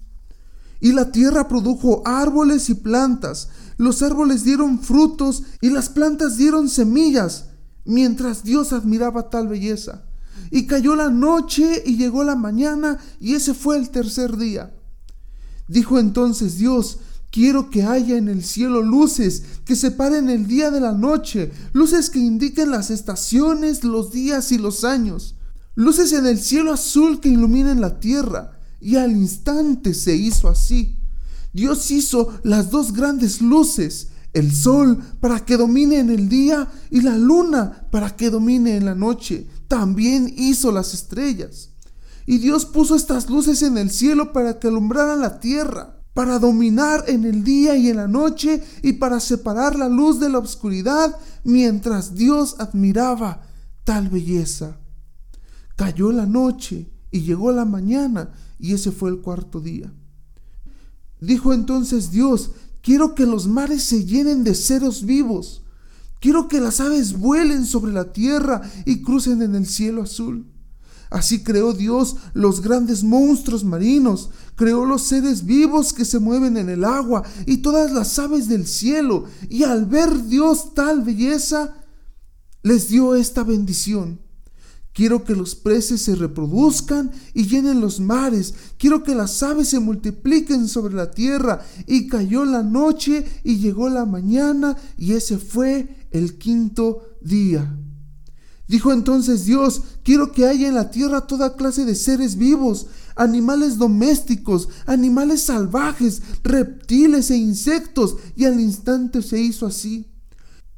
Y 0.80 0.92
la 0.92 1.12
tierra 1.12 1.48
produjo 1.48 2.04
árboles 2.06 2.70
y 2.70 2.76
plantas, 2.76 3.50
los 3.78 4.02
árboles 4.02 4.44
dieron 4.44 4.80
frutos 4.80 5.44
y 5.62 5.70
las 5.70 5.90
plantas 5.90 6.38
dieron 6.38 6.68
semillas, 6.68 7.46
mientras 7.86 8.44
Dios 8.44 8.74
admiraba 8.74 9.30
tal 9.30 9.48
belleza. 9.48 10.04
Y 10.52 10.66
cayó 10.66 10.96
la 10.96 11.10
noche 11.10 11.84
y 11.86 11.98
llegó 11.98 12.24
la 12.24 12.36
mañana 12.36 13.00
y 13.20 13.36
ese 13.36 13.54
fue 13.54 13.78
el 13.78 13.90
tercer 13.90 14.38
día. 14.38 14.74
Dijo 15.68 16.00
entonces 16.00 16.58
Dios, 16.58 17.00
quiero 17.32 17.70
que 17.70 17.84
haya 17.84 18.18
en 18.18 18.30
el 18.30 18.44
cielo 18.44 18.82
luces 18.82 19.44
que 19.66 19.76
separen 19.76 20.30
el 20.30 20.48
día 20.48 20.72
de 20.72 20.80
la 20.80 20.94
noche, 20.94 21.52
luces 21.74 22.10
que 22.10 22.20
indiquen 22.20 22.72
las 22.72 22.90
estaciones, 22.90 23.84
los 23.84 24.12
días 24.12 24.52
y 24.52 24.58
los 24.58 24.84
años, 24.84 25.36
luces 25.76 26.14
en 26.14 26.26
el 26.26 26.40
cielo 26.40 26.74
azul 26.74 27.20
que 27.20 27.30
iluminen 27.30 27.82
la 27.82 28.00
tierra. 28.00 28.54
Y 28.80 28.96
al 28.96 29.12
instante 29.12 29.94
se 29.94 30.16
hizo 30.16 30.48
así. 30.48 30.97
Dios 31.54 31.92
hizo 31.92 32.40
las 32.44 32.70
dos 32.70 32.94
grandes 32.94 33.42
luces, 33.42 34.10
el 34.34 34.54
sol 34.54 35.02
para 35.20 35.46
que 35.46 35.58
domine 35.58 36.00
en 36.00 36.10
el 36.10 36.30
día 36.30 36.68
y 36.92 37.02
la 37.02 37.18
luna 37.18 37.88
para 37.92 38.16
que 38.16 38.30
domine 38.30 38.78
en 38.78 38.86
la 38.86 38.96
noche. 38.96 39.48
También 39.68 40.34
hizo 40.38 40.72
las 40.72 40.94
estrellas. 40.94 41.72
Y 42.26 42.40
Dios 42.40 42.66
puso 42.66 42.96
estas 42.96 43.30
luces 43.30 43.62
en 43.64 43.78
el 43.78 43.90
cielo 43.90 44.34
para 44.34 44.60
que 44.60 44.68
alumbraran 44.68 45.22
la 45.22 45.40
tierra, 45.40 46.02
para 46.14 46.40
dominar 46.40 47.06
en 47.08 47.26
el 47.26 47.44
día 47.44 47.76
y 47.78 47.90
en 47.90 47.98
la 47.98 48.08
noche 48.08 48.62
y 48.84 48.94
para 48.94 49.20
separar 49.20 49.78
la 49.78 49.88
luz 49.88 50.20
de 50.20 50.30
la 50.30 50.40
oscuridad 50.40 51.16
mientras 51.44 52.16
Dios 52.16 52.56
admiraba 52.60 53.44
tal 53.84 54.10
belleza. 54.10 54.78
Cayó 55.78 56.12
la 56.12 56.26
noche 56.26 56.92
y 57.12 57.22
llegó 57.22 57.52
la 57.52 57.66
mañana 57.66 58.32
y 58.60 58.74
ese 58.74 58.92
fue 58.92 59.10
el 59.10 59.22
cuarto 59.22 59.62
día. 59.62 59.94
Dijo 61.20 61.54
entonces 61.54 62.12
Dios, 62.12 62.52
quiero 62.82 63.16
que 63.16 63.26
los 63.26 63.48
mares 63.48 63.84
se 63.84 64.06
llenen 64.06 64.44
de 64.44 64.56
seres 64.56 65.06
vivos. 65.06 65.64
Quiero 66.20 66.48
que 66.48 66.60
las 66.60 66.80
aves 66.80 67.18
vuelen 67.18 67.66
sobre 67.66 67.94
la 67.94 68.12
tierra 68.12 68.62
y 68.86 69.02
crucen 69.02 69.42
en 69.42 69.56
el 69.56 69.68
cielo 69.68 70.04
azul. 70.04 70.48
Así 71.10 71.44
creó 71.44 71.74
Dios 71.74 72.18
los 72.34 72.62
grandes 72.62 73.04
monstruos 73.04 73.64
marinos, 73.64 74.30
creó 74.56 74.86
los 74.86 75.04
seres 75.04 75.46
vivos 75.46 75.94
que 75.94 76.04
se 76.04 76.20
mueven 76.20 76.58
en 76.58 76.70
el 76.70 76.84
agua 76.84 77.24
y 77.46 77.58
todas 77.58 77.94
las 77.94 78.20
aves 78.20 78.48
del 78.50 78.68
cielo. 78.68 79.26
Y 79.50 79.64
al 79.64 79.86
ver 79.86 80.26
Dios 80.26 80.74
tal 80.74 81.02
belleza, 81.02 81.76
les 82.64 82.90
dio 82.90 83.16
esta 83.16 83.44
bendición. 83.44 84.20
Quiero 84.98 85.24
que 85.24 85.36
los 85.36 85.54
peces 85.54 86.02
se 86.02 86.16
reproduzcan 86.16 87.12
y 87.36 87.46
llenen 87.46 87.82
los 87.82 88.00
mares. 88.00 88.56
Quiero 88.80 89.04
que 89.04 89.14
las 89.14 89.44
aves 89.44 89.70
se 89.70 89.80
multipliquen 89.80 90.68
sobre 90.68 90.96
la 90.96 91.12
tierra. 91.12 91.64
Y 91.86 92.08
cayó 92.08 92.46
la 92.46 92.64
noche 92.64 93.24
y 93.44 93.58
llegó 93.58 93.90
la 93.90 94.06
mañana 94.06 94.76
y 94.98 95.14
ese 95.14 95.38
fue 95.38 96.08
el 96.10 96.40
quinto 96.40 97.16
día. 97.22 97.78
Dijo 98.68 98.92
entonces 98.92 99.46
Dios, 99.46 99.84
quiero 100.04 100.32
que 100.32 100.48
haya 100.48 100.68
en 100.68 100.74
la 100.74 100.90
tierra 100.90 101.28
toda 101.28 101.56
clase 101.56 101.86
de 101.86 101.94
seres 101.94 102.36
vivos, 102.36 102.88
animales 103.16 103.78
domésticos, 103.78 104.68
animales 104.88 105.44
salvajes, 105.44 106.24
reptiles 106.42 107.30
e 107.30 107.38
insectos. 107.38 108.16
Y 108.36 108.46
al 108.46 108.60
instante 108.60 109.22
se 109.22 109.40
hizo 109.40 109.68
así. 109.68 110.08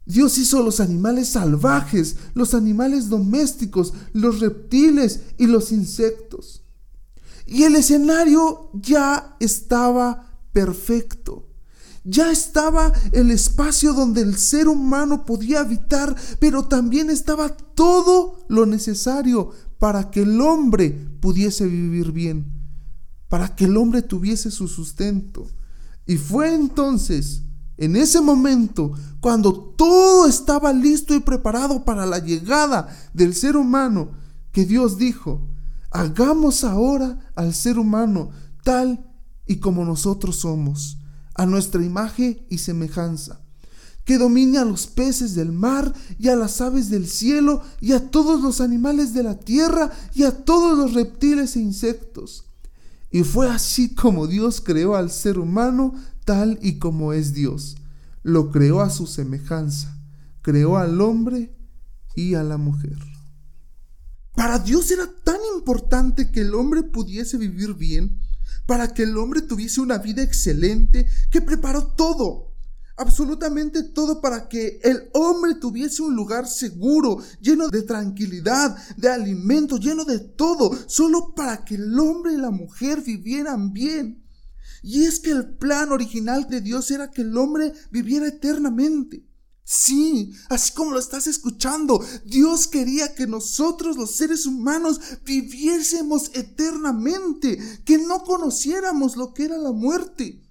Dios 0.09 0.39
hizo 0.39 0.63
los 0.63 0.79
animales 0.79 1.29
salvajes, 1.29 2.15
los 2.33 2.55
animales 2.55 3.09
domésticos, 3.09 3.93
los 4.11 4.39
reptiles 4.39 5.21
y 5.37 5.45
los 5.45 5.71
insectos. 5.71 6.63
Y 7.45 7.61
el 7.61 7.75
escenario 7.75 8.71
ya 8.73 9.37
estaba 9.39 10.33
perfecto. 10.51 11.47
Ya 12.03 12.31
estaba 12.31 12.91
el 13.11 13.29
espacio 13.29 13.93
donde 13.93 14.21
el 14.21 14.35
ser 14.35 14.67
humano 14.67 15.27
podía 15.27 15.59
habitar, 15.59 16.15
pero 16.39 16.67
también 16.67 17.11
estaba 17.11 17.55
todo 17.55 18.39
lo 18.49 18.65
necesario 18.65 19.51
para 19.77 20.09
que 20.09 20.23
el 20.23 20.41
hombre 20.41 20.89
pudiese 21.19 21.67
vivir 21.67 22.11
bien, 22.13 22.51
para 23.27 23.55
que 23.55 23.65
el 23.65 23.77
hombre 23.77 24.01
tuviese 24.01 24.49
su 24.49 24.67
sustento. 24.67 25.47
Y 26.07 26.17
fue 26.17 26.55
entonces, 26.55 27.43
en 27.79 27.95
ese 27.95 28.19
momento, 28.19 28.91
cuando 29.21 29.53
todo 29.53 30.27
estaba 30.27 30.74
listo 30.74 31.15
y 31.15 31.21
preparado 31.21 31.86
para 31.86 32.05
la 32.05 32.19
llegada 32.19 32.89
del 33.13 33.33
ser 33.33 33.55
humano, 33.55 34.12
que 34.51 34.65
Dios 34.65 34.98
dijo, 34.98 35.48
hagamos 35.89 36.65
ahora 36.65 37.31
al 37.36 37.53
ser 37.53 37.79
humano 37.79 38.31
tal 38.65 39.09
y 39.45 39.59
como 39.59 39.86
nosotros 39.86 40.36
somos 40.36 40.98
a 41.36 41.45
nuestra 41.45 41.81
imagen 41.81 42.45
y 42.50 42.57
semejanza, 42.57 43.39
que 44.03 44.17
domine 44.17 44.57
a 44.57 44.65
los 44.65 44.86
peces 44.86 45.33
del 45.33 45.53
mar 45.53 45.93
y 46.17 46.27
a 46.27 46.36
las 46.36 46.59
aves 46.59 46.89
del 46.89 47.07
cielo 47.07 47.62
y 47.79 47.93
a 47.93 48.12
todos 48.12 48.41
los 48.41 48.59
animales 48.59 49.13
de 49.13 49.24
la 49.24 49.39
tierra 49.39 49.89
y 50.13 50.24
a 50.24 50.43
todos 50.43 50.77
los 50.77 50.93
reptiles 50.95 51.55
e 51.55 51.62
insectos. 51.62 52.43
Y 53.09 53.24
fue 53.24 53.50
así 53.50 53.95
como 53.95 54.27
Dios 54.27 54.59
creó 54.59 54.98
al 54.98 55.09
ser 55.12 55.39
humano 55.39 55.93
tal 56.29 56.59
y 56.62 56.77
como 56.77 57.12
es 57.12 57.33
Dios. 57.33 57.77
Lo 58.21 58.51
creó 58.51 58.81
a 58.81 58.91
su 58.91 59.07
semejanza, 59.07 59.98
creó 60.43 60.77
al 60.77 61.01
hombre 61.01 61.57
y 62.13 62.36
a 62.36 62.43
la 62.43 62.57
mujer. 62.57 63.00
Para 64.36 64.59
Dios 64.59 64.91
era 64.91 65.09
tan 65.24 65.39
importante 65.55 66.29
que 66.29 66.41
el 66.41 66.53
hombre 66.53 66.83
pudiese 66.83 67.36
vivir 67.38 67.74
bien 67.74 68.19
para 68.67 68.93
que 68.93 69.01
el 69.01 69.17
hombre 69.17 69.41
tuviese 69.41 69.81
una 69.81 69.98
vida 69.98 70.21
excelente, 70.21 71.07
que 71.31 71.41
preparó 71.41 71.88
todo, 71.88 72.53
absolutamente 72.95 73.81
todo 73.81 74.21
para 74.21 74.48
que 74.48 74.79
el 74.83 75.09
hombre 75.13 75.55
tuviese 75.55 76.03
un 76.03 76.15
lugar 76.15 76.48
seguro, 76.48 77.17
lleno 77.41 77.69
de 77.69 77.81
tranquilidad, 77.81 78.77
de 78.98 79.09
alimento, 79.09 79.77
lleno 79.77 80.05
de 80.05 80.19
todo, 80.19 80.77
solo 80.88 81.33
para 81.33 81.65
que 81.65 81.74
el 81.74 81.98
hombre 81.98 82.33
y 82.33 82.38
la 82.38 82.51
mujer 82.51 83.01
vivieran 83.01 83.74
bien. 83.74 84.28
Y 84.81 85.03
es 85.03 85.19
que 85.19 85.31
el 85.31 85.55
plan 85.57 85.91
original 85.91 86.48
de 86.50 86.62
Dios 86.62 86.91
era 86.91 87.12
que 87.12 87.21
el 87.21 87.38
hombre 87.38 87.74
viviera 87.91 88.27
eternamente. 88.27 89.25
Sí, 89.71 90.33
así 90.50 90.74
como 90.74 90.93
lo 90.93 91.00
estás 91.00 91.27
escuchando, 91.27 92.03
Dios 92.25 92.65
quería 92.65 93.13
que 93.13 93.27
nosotros 93.27 93.98
los 93.98 94.15
seres 94.15 94.48
humanos 94.48 95.00
viviésemos 95.24 96.31
eternamente, 96.33 97.59
que 97.86 98.00
no 98.00 98.24
conociéramos 98.24 99.15
lo 99.15 99.31
que 99.31 99.45
era 99.45 99.59
la 99.59 99.71
muerte. 99.71 100.41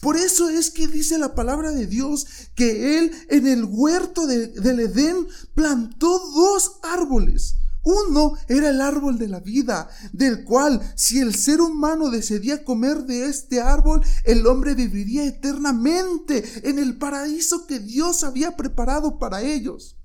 Por 0.00 0.16
eso 0.16 0.48
es 0.48 0.70
que 0.70 0.86
dice 0.86 1.18
la 1.18 1.34
palabra 1.34 1.72
de 1.72 1.88
Dios 1.88 2.26
que 2.54 2.98
Él 2.98 3.10
en 3.28 3.48
el 3.48 3.64
huerto 3.64 4.26
del 4.26 4.80
Edén 4.80 5.26
plantó 5.54 6.20
dos 6.32 6.78
árboles, 6.82 7.56
uno 7.82 8.34
era 8.48 8.70
el 8.70 8.80
árbol 8.80 9.18
de 9.18 9.28
la 9.28 9.40
vida, 9.40 9.88
del 10.12 10.44
cual 10.44 10.80
si 10.96 11.18
el 11.18 11.34
ser 11.34 11.60
humano 11.60 12.10
decidía 12.10 12.64
comer 12.64 13.04
de 13.04 13.26
este 13.26 13.60
árbol, 13.60 14.02
el 14.24 14.46
hombre 14.46 14.74
viviría 14.74 15.24
eternamente 15.24 16.68
en 16.68 16.78
el 16.78 16.98
paraíso 16.98 17.66
que 17.66 17.78
Dios 17.78 18.24
había 18.24 18.56
preparado 18.56 19.18
para 19.18 19.42
ellos. 19.42 19.96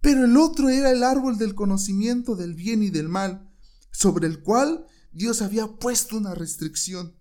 Pero 0.00 0.24
el 0.24 0.36
otro 0.36 0.68
era 0.68 0.90
el 0.90 1.02
árbol 1.02 1.38
del 1.38 1.54
conocimiento 1.54 2.36
del 2.36 2.54
bien 2.54 2.82
y 2.82 2.90
del 2.90 3.08
mal, 3.08 3.50
sobre 3.90 4.26
el 4.26 4.42
cual 4.42 4.86
Dios 5.12 5.42
había 5.42 5.66
puesto 5.66 6.16
una 6.16 6.34
restricción. 6.34 7.17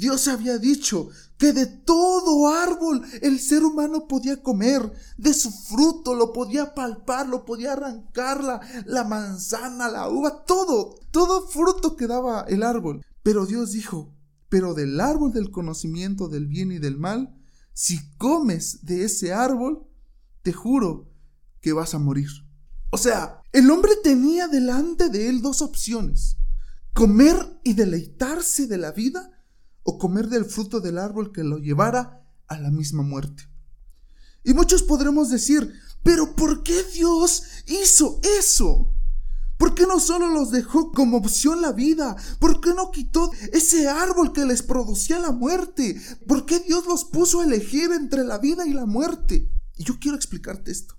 Dios 0.00 0.28
había 0.28 0.56
dicho 0.56 1.10
que 1.36 1.52
de 1.52 1.66
todo 1.66 2.48
árbol 2.48 3.02
el 3.20 3.38
ser 3.38 3.62
humano 3.64 4.08
podía 4.08 4.42
comer, 4.42 4.90
de 5.18 5.34
su 5.34 5.50
fruto 5.50 6.14
lo 6.14 6.32
podía 6.32 6.74
palpar, 6.74 7.28
lo 7.28 7.44
podía 7.44 7.74
arrancar 7.74 8.42
la, 8.42 8.60
la 8.86 9.04
manzana, 9.04 9.88
la 9.88 10.08
uva, 10.08 10.46
todo, 10.46 10.98
todo 11.10 11.46
fruto 11.48 11.96
que 11.96 12.06
daba 12.06 12.46
el 12.48 12.62
árbol. 12.62 13.04
Pero 13.22 13.44
Dios 13.44 13.72
dijo, 13.72 14.14
pero 14.48 14.72
del 14.72 14.98
árbol 14.98 15.34
del 15.34 15.50
conocimiento 15.50 16.28
del 16.28 16.46
bien 16.46 16.72
y 16.72 16.78
del 16.78 16.96
mal, 16.96 17.36
si 17.74 18.00
comes 18.16 18.86
de 18.86 19.04
ese 19.04 19.34
árbol, 19.34 19.86
te 20.40 20.54
juro 20.54 21.12
que 21.60 21.74
vas 21.74 21.94
a 21.94 21.98
morir. 21.98 22.30
O 22.90 22.96
sea, 22.96 23.42
el 23.52 23.70
hombre 23.70 23.92
tenía 24.02 24.48
delante 24.48 25.10
de 25.10 25.28
él 25.28 25.42
dos 25.42 25.60
opciones, 25.60 26.38
comer 26.94 27.36
y 27.64 27.74
deleitarse 27.74 28.66
de 28.66 28.78
la 28.78 28.92
vida, 28.92 29.29
o 29.90 29.98
comer 29.98 30.28
del 30.28 30.44
fruto 30.44 30.80
del 30.80 30.98
árbol 30.98 31.32
que 31.32 31.42
lo 31.42 31.58
llevara 31.58 32.24
a 32.46 32.58
la 32.58 32.70
misma 32.70 33.02
muerte. 33.02 33.48
Y 34.44 34.54
muchos 34.54 34.84
podremos 34.84 35.30
decir, 35.30 35.72
pero 36.04 36.36
¿por 36.36 36.62
qué 36.62 36.84
Dios 36.94 37.42
hizo 37.66 38.20
eso? 38.38 38.94
¿Por 39.58 39.74
qué 39.74 39.86
no 39.86 39.98
solo 40.00 40.28
los 40.28 40.52
dejó 40.52 40.92
como 40.92 41.18
opción 41.18 41.60
la 41.60 41.72
vida? 41.72 42.16
¿Por 42.38 42.60
qué 42.60 42.72
no 42.72 42.90
quitó 42.90 43.30
ese 43.52 43.88
árbol 43.88 44.32
que 44.32 44.46
les 44.46 44.62
producía 44.62 45.18
la 45.18 45.32
muerte? 45.32 46.00
¿Por 46.26 46.46
qué 46.46 46.60
Dios 46.60 46.86
los 46.86 47.04
puso 47.04 47.40
a 47.40 47.44
elegir 47.44 47.90
entre 47.92 48.24
la 48.24 48.38
vida 48.38 48.66
y 48.66 48.72
la 48.72 48.86
muerte? 48.86 49.50
Y 49.76 49.84
yo 49.84 49.98
quiero 50.00 50.16
explicarte 50.16 50.70
esto. 50.70 50.94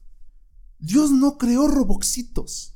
Dios 0.78 1.12
no 1.12 1.38
creó 1.38 1.68
roboxitos. 1.68 2.76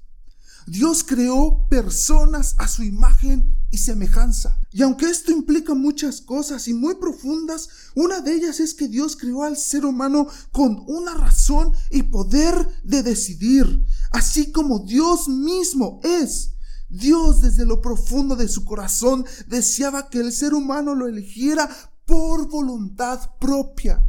Dios 0.68 1.04
creó 1.04 1.68
personas 1.70 2.56
a 2.58 2.68
su 2.68 2.84
imagen 2.84 3.56
y 3.70 3.78
semejanza. 3.78 4.60
Y 4.72 4.82
aunque 4.82 5.10
esto 5.10 5.32
implica 5.32 5.74
muchas 5.74 6.22
cosas 6.22 6.68
y 6.68 6.74
muy 6.74 6.96
profundas, 6.96 7.70
una 7.96 8.22
de 8.22 8.34
ellas 8.34 8.60
es 8.60 8.74
que 8.74 8.88
Dios 8.88 9.16
creó 9.16 9.44
al 9.44 9.58
ser 9.58 9.86
humano 9.86 10.28
con 10.52 10.84
una 10.88 11.14
razón 11.14 11.72
y 11.92 12.04
poder 12.04 12.68
de 12.84 13.04
decidir, 13.04 13.86
así 14.12 14.52
como 14.52 14.80
Dios 14.80 15.28
mismo 15.28 16.00
es. 16.04 16.52
Dios 16.90 17.42
desde 17.42 17.66
lo 17.66 17.82
profundo 17.82 18.36
de 18.36 18.48
su 18.48 18.64
corazón 18.64 19.26
deseaba 19.48 20.10
que 20.10 20.20
el 20.20 20.32
ser 20.32 20.54
humano 20.54 20.96
lo 20.96 21.08
eligiera 21.08 21.70
por 22.06 22.50
voluntad 22.50 23.32
propia. 23.40 24.06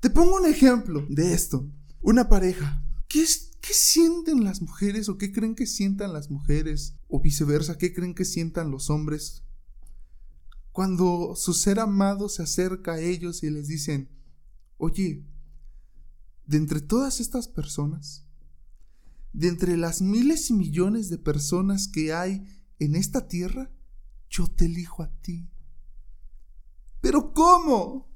Te 0.00 0.10
pongo 0.10 0.36
un 0.36 0.46
ejemplo 0.46 1.06
de 1.08 1.32
esto. 1.32 1.64
Una 2.00 2.28
pareja. 2.28 2.82
¿Qué 3.08 3.22
es 3.22 3.51
¿Qué 3.62 3.74
sienten 3.74 4.42
las 4.42 4.60
mujeres 4.60 5.08
o 5.08 5.18
qué 5.18 5.30
creen 5.30 5.54
que 5.54 5.68
sientan 5.68 6.12
las 6.12 6.30
mujeres? 6.30 6.96
O 7.08 7.20
viceversa, 7.20 7.78
¿qué 7.78 7.94
creen 7.94 8.12
que 8.12 8.24
sientan 8.24 8.72
los 8.72 8.90
hombres? 8.90 9.44
Cuando 10.72 11.36
su 11.36 11.54
ser 11.54 11.78
amado 11.78 12.28
se 12.28 12.42
acerca 12.42 12.94
a 12.94 13.00
ellos 13.00 13.44
y 13.44 13.50
les 13.50 13.68
dicen, 13.68 14.10
oye, 14.78 15.24
de 16.44 16.56
entre 16.56 16.80
todas 16.80 17.20
estas 17.20 17.46
personas, 17.46 18.26
de 19.32 19.46
entre 19.46 19.76
las 19.76 20.02
miles 20.02 20.50
y 20.50 20.54
millones 20.54 21.08
de 21.08 21.18
personas 21.18 21.86
que 21.86 22.12
hay 22.12 22.44
en 22.80 22.96
esta 22.96 23.28
tierra, 23.28 23.70
yo 24.28 24.48
te 24.48 24.64
elijo 24.64 25.04
a 25.04 25.12
ti. 25.20 25.48
¿Pero 27.00 27.32
cómo? 27.32 28.11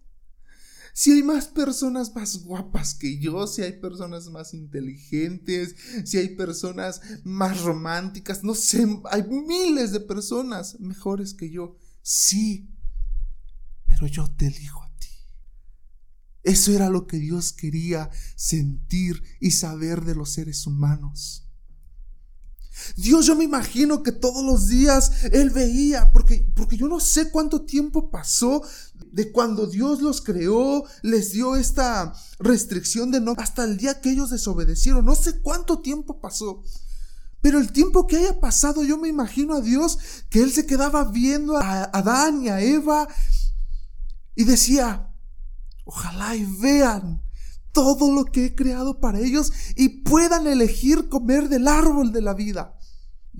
Si 0.98 1.12
hay 1.12 1.22
más 1.22 1.48
personas 1.48 2.14
más 2.14 2.38
guapas 2.38 2.94
que 2.94 3.18
yo, 3.18 3.46
si 3.46 3.60
hay 3.60 3.74
personas 3.74 4.30
más 4.30 4.54
inteligentes, 4.54 5.76
si 6.06 6.16
hay 6.16 6.34
personas 6.34 7.02
más 7.22 7.60
románticas, 7.60 8.42
no 8.42 8.54
sé, 8.54 8.86
hay 9.10 9.24
miles 9.24 9.92
de 9.92 10.00
personas 10.00 10.80
mejores 10.80 11.34
que 11.34 11.50
yo. 11.50 11.76
Sí, 12.00 12.70
pero 13.86 14.06
yo 14.06 14.26
te 14.30 14.46
elijo 14.46 14.82
a 14.82 14.96
ti. 14.98 15.10
Eso 16.42 16.72
era 16.72 16.88
lo 16.88 17.06
que 17.06 17.18
Dios 17.18 17.52
quería 17.52 18.08
sentir 18.34 19.22
y 19.38 19.50
saber 19.50 20.02
de 20.02 20.14
los 20.14 20.32
seres 20.32 20.66
humanos. 20.66 21.45
Dios, 22.96 23.26
yo 23.26 23.36
me 23.36 23.44
imagino 23.44 24.02
que 24.02 24.12
todos 24.12 24.44
los 24.44 24.68
días 24.68 25.24
Él 25.32 25.50
veía, 25.50 26.12
porque, 26.12 26.46
porque 26.54 26.76
yo 26.76 26.88
no 26.88 27.00
sé 27.00 27.30
cuánto 27.30 27.62
tiempo 27.62 28.10
pasó 28.10 28.62
de 29.12 29.32
cuando 29.32 29.66
Dios 29.66 30.00
los 30.02 30.20
creó, 30.20 30.84
les 31.02 31.32
dio 31.32 31.56
esta 31.56 32.12
restricción 32.38 33.10
de 33.10 33.20
no, 33.20 33.34
hasta 33.38 33.64
el 33.64 33.76
día 33.76 34.00
que 34.00 34.10
ellos 34.10 34.30
desobedecieron. 34.30 35.04
No 35.04 35.14
sé 35.14 35.40
cuánto 35.40 35.80
tiempo 35.80 36.20
pasó. 36.20 36.62
Pero 37.40 37.58
el 37.58 37.72
tiempo 37.72 38.06
que 38.06 38.16
haya 38.16 38.40
pasado, 38.40 38.82
yo 38.82 38.98
me 38.98 39.08
imagino 39.08 39.54
a 39.54 39.60
Dios 39.60 39.98
que 40.30 40.42
Él 40.42 40.52
se 40.52 40.66
quedaba 40.66 41.04
viendo 41.04 41.56
a 41.56 41.84
Adán 41.84 42.42
y 42.42 42.48
a 42.48 42.60
Eva 42.60 43.08
y 44.34 44.44
decía, 44.44 45.12
ojalá 45.84 46.36
y 46.36 46.44
vean 46.60 47.22
todo 47.76 48.10
lo 48.10 48.24
que 48.24 48.46
he 48.46 48.54
creado 48.54 49.00
para 49.00 49.20
ellos 49.20 49.52
y 49.76 50.00
puedan 50.00 50.46
elegir 50.46 51.10
comer 51.10 51.50
del 51.50 51.68
árbol 51.68 52.10
de 52.10 52.22
la 52.22 52.32
vida. 52.32 52.74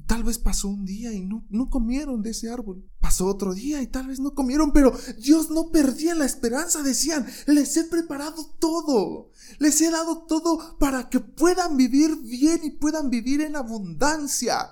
Tal 0.07 0.25
vez 0.25 0.37
pasó 0.37 0.69
un 0.69 0.85
día 0.85 1.15
y 1.15 1.23
no, 1.23 1.47
no 1.49 1.71
comieron 1.71 2.21
de 2.21 2.33
ese 2.33 2.51
árbol. 2.51 2.85
Pasó 3.01 3.29
otro 3.29 3.55
día 3.55 3.81
y 3.81 3.87
tal 3.87 4.09
vez 4.09 4.21
no 4.21 4.35
comieron, 4.35 4.73
pero 4.73 4.93
Dios 5.23 5.49
no 5.49 5.71
perdía 5.71 6.15
la 6.15 6.27
esperanza. 6.27 6.83
Decían, 6.83 7.27
les 7.47 7.75
he 7.79 7.85
preparado 7.85 8.45
todo. 8.61 9.31
Les 9.59 9.81
he 9.81 9.91
dado 9.91 10.27
todo 10.27 10.77
para 10.79 11.09
que 11.09 11.21
puedan 11.21 11.79
vivir 11.79 12.15
bien 12.21 12.61
y 12.63 12.73
puedan 12.73 13.09
vivir 13.09 13.41
en 13.41 13.57
abundancia. 13.57 14.69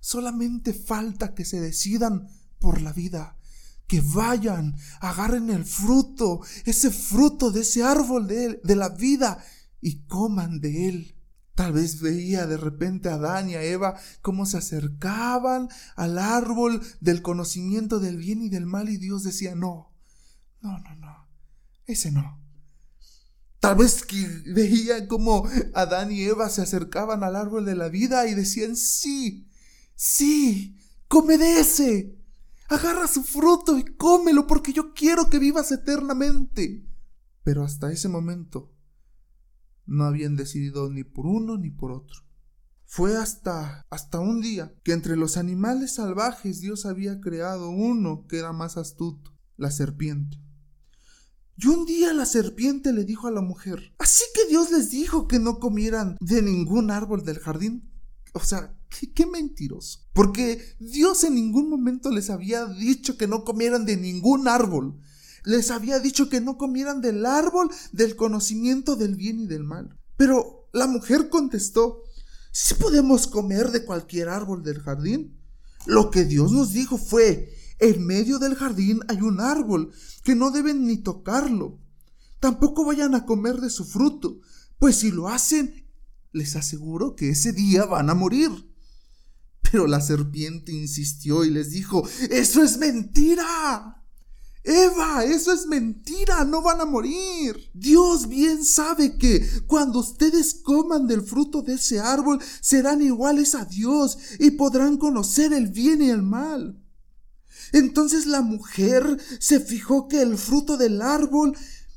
Solamente 0.00 0.74
falta 0.74 1.32
que 1.32 1.44
se 1.44 1.60
decidan 1.60 2.26
por 2.58 2.82
la 2.82 2.92
vida, 2.92 3.35
que 3.86 4.00
vayan, 4.00 4.76
agarren 5.00 5.50
el 5.50 5.64
fruto, 5.64 6.40
ese 6.64 6.90
fruto 6.90 7.50
de 7.50 7.60
ese 7.60 7.82
árbol 7.82 8.26
de, 8.26 8.60
de 8.62 8.76
la 8.76 8.88
vida 8.88 9.44
y 9.80 10.04
coman 10.06 10.60
de 10.60 10.88
él. 10.88 11.16
Tal 11.54 11.72
vez 11.72 12.00
veía 12.00 12.46
de 12.46 12.58
repente 12.58 13.08
a 13.08 13.14
Adán 13.14 13.48
y 13.48 13.54
a 13.54 13.62
Eva 13.62 13.98
cómo 14.20 14.44
se 14.44 14.58
acercaban 14.58 15.68
al 15.94 16.18
árbol 16.18 16.82
del 17.00 17.22
conocimiento 17.22 17.98
del 17.98 18.18
bien 18.18 18.42
y 18.42 18.50
del 18.50 18.66
mal 18.66 18.90
y 18.90 18.98
Dios 18.98 19.22
decía, 19.22 19.54
no, 19.54 19.90
no, 20.60 20.78
no, 20.80 20.96
no, 20.96 21.28
ese 21.86 22.12
no. 22.12 22.42
Tal 23.58 23.76
vez 23.76 24.04
veía 24.46 25.08
cómo 25.08 25.48
Adán 25.74 26.12
y 26.12 26.22
Eva 26.22 26.50
se 26.50 26.62
acercaban 26.62 27.24
al 27.24 27.36
árbol 27.36 27.64
de 27.64 27.74
la 27.74 27.88
vida 27.88 28.26
y 28.28 28.34
decían, 28.34 28.76
sí, 28.76 29.48
sí, 29.94 30.76
come 31.08 31.38
de 31.38 31.60
ese. 31.60 32.15
Agarra 32.68 33.06
su 33.06 33.22
fruto 33.22 33.78
y 33.78 33.84
cómelo 33.84 34.46
porque 34.46 34.72
yo 34.72 34.92
quiero 34.92 35.30
que 35.30 35.38
vivas 35.38 35.70
eternamente. 35.72 36.84
Pero 37.44 37.62
hasta 37.62 37.92
ese 37.92 38.08
momento 38.08 38.72
no 39.86 40.04
habían 40.04 40.36
decidido 40.36 40.90
ni 40.90 41.04
por 41.04 41.26
uno 41.26 41.56
ni 41.56 41.70
por 41.70 41.92
otro. 41.92 42.20
Fue 42.84 43.16
hasta 43.16 43.84
hasta 43.90 44.20
un 44.20 44.40
día 44.40 44.74
que 44.84 44.92
entre 44.92 45.16
los 45.16 45.36
animales 45.36 45.94
salvajes 45.94 46.60
Dios 46.60 46.86
había 46.86 47.20
creado 47.20 47.70
uno 47.70 48.26
que 48.28 48.38
era 48.38 48.52
más 48.52 48.76
astuto, 48.76 49.32
la 49.56 49.70
serpiente. 49.70 50.38
Y 51.56 51.68
un 51.68 51.86
día 51.86 52.12
la 52.12 52.26
serpiente 52.26 52.92
le 52.92 53.04
dijo 53.04 53.28
a 53.28 53.30
la 53.30 53.40
mujer, 53.40 53.94
así 53.98 54.24
que 54.34 54.46
Dios 54.48 54.70
les 54.70 54.90
dijo 54.90 55.26
que 55.26 55.38
no 55.38 55.58
comieran 55.58 56.16
de 56.20 56.42
ningún 56.42 56.90
árbol 56.90 57.24
del 57.24 57.38
jardín. 57.38 57.90
O 58.36 58.44
sea, 58.44 58.76
qué, 59.14 59.26
mentiroso. 59.26 60.00
Porque 60.12 60.62
Dios 60.78 61.24
en 61.24 61.34
ningún 61.34 61.70
momento 61.70 62.10
les 62.10 62.28
había 62.28 62.66
dicho 62.66 63.16
que 63.16 63.26
no 63.26 63.44
comieran 63.44 63.86
de 63.86 63.96
ningún 63.96 64.46
árbol. 64.46 65.00
Les 65.44 65.70
había 65.70 66.00
dicho 66.00 66.28
que 66.28 66.42
no 66.42 66.58
comieran 66.58 67.00
del 67.00 67.24
árbol 67.24 67.70
del 67.92 68.14
conocimiento 68.14 68.94
del 68.94 69.16
bien 69.16 69.40
y 69.40 69.46
del 69.46 69.64
mal. 69.64 69.98
Pero 70.18 70.68
la 70.72 70.86
mujer 70.86 71.30
contestó, 71.30 72.02
¿sí 72.52 72.74
podemos 72.74 73.26
comer 73.26 73.70
de 73.70 73.84
cualquier 73.84 74.28
árbol 74.28 74.62
del 74.62 74.80
jardín? 74.80 75.40
Lo 75.86 76.10
que 76.10 76.24
Dios 76.24 76.52
nos 76.52 76.72
dijo 76.72 76.98
fue, 76.98 77.54
en 77.78 78.04
medio 78.04 78.38
del 78.38 78.54
jardín 78.54 79.00
hay 79.08 79.22
un 79.22 79.40
árbol 79.40 79.92
que 80.24 80.34
no 80.34 80.50
deben 80.50 80.86
ni 80.86 80.98
tocarlo. 80.98 81.78
Tampoco 82.38 82.84
vayan 82.84 83.14
a 83.14 83.24
comer 83.24 83.60
de 83.62 83.70
su 83.70 83.86
fruto, 83.86 84.40
pues 84.78 84.96
si 84.96 85.10
lo 85.10 85.28
hacen 85.28 85.85
les 86.36 86.54
aseguro 86.54 87.16
que 87.16 87.30
ese 87.30 87.52
día 87.52 87.86
van 87.86 88.10
a 88.10 88.14
morir. 88.14 88.50
Pero 89.62 89.86
la 89.86 90.00
serpiente 90.00 90.72
insistió 90.72 91.44
y 91.44 91.50
les 91.50 91.70
dijo, 91.70 92.06
eso 92.30 92.62
es 92.62 92.78
mentira. 92.78 94.02
Eva, 94.62 95.24
eso 95.24 95.52
es 95.52 95.66
mentira, 95.66 96.44
no 96.44 96.60
van 96.60 96.80
a 96.80 96.84
morir. 96.84 97.70
Dios 97.72 98.28
bien 98.28 98.64
sabe 98.64 99.16
que 99.16 99.48
cuando 99.66 100.00
ustedes 100.00 100.54
coman 100.54 101.06
del 101.06 101.22
fruto 101.22 101.62
de 101.62 101.74
ese 101.74 102.00
árbol 102.00 102.40
serán 102.60 103.00
iguales 103.00 103.54
a 103.54 103.64
Dios 103.64 104.18
y 104.38 104.52
podrán 104.52 104.98
conocer 104.98 105.52
el 105.52 105.68
bien 105.68 106.02
y 106.02 106.10
el 106.10 106.22
mal. 106.22 106.82
Entonces 107.72 108.26
la 108.26 108.42
mujer 108.42 109.18
se 109.38 109.60
fijó 109.60 110.08
que 110.08 110.20
el 110.20 110.36
fruto 110.36 110.76
del 110.76 111.00
árbol 111.00 111.56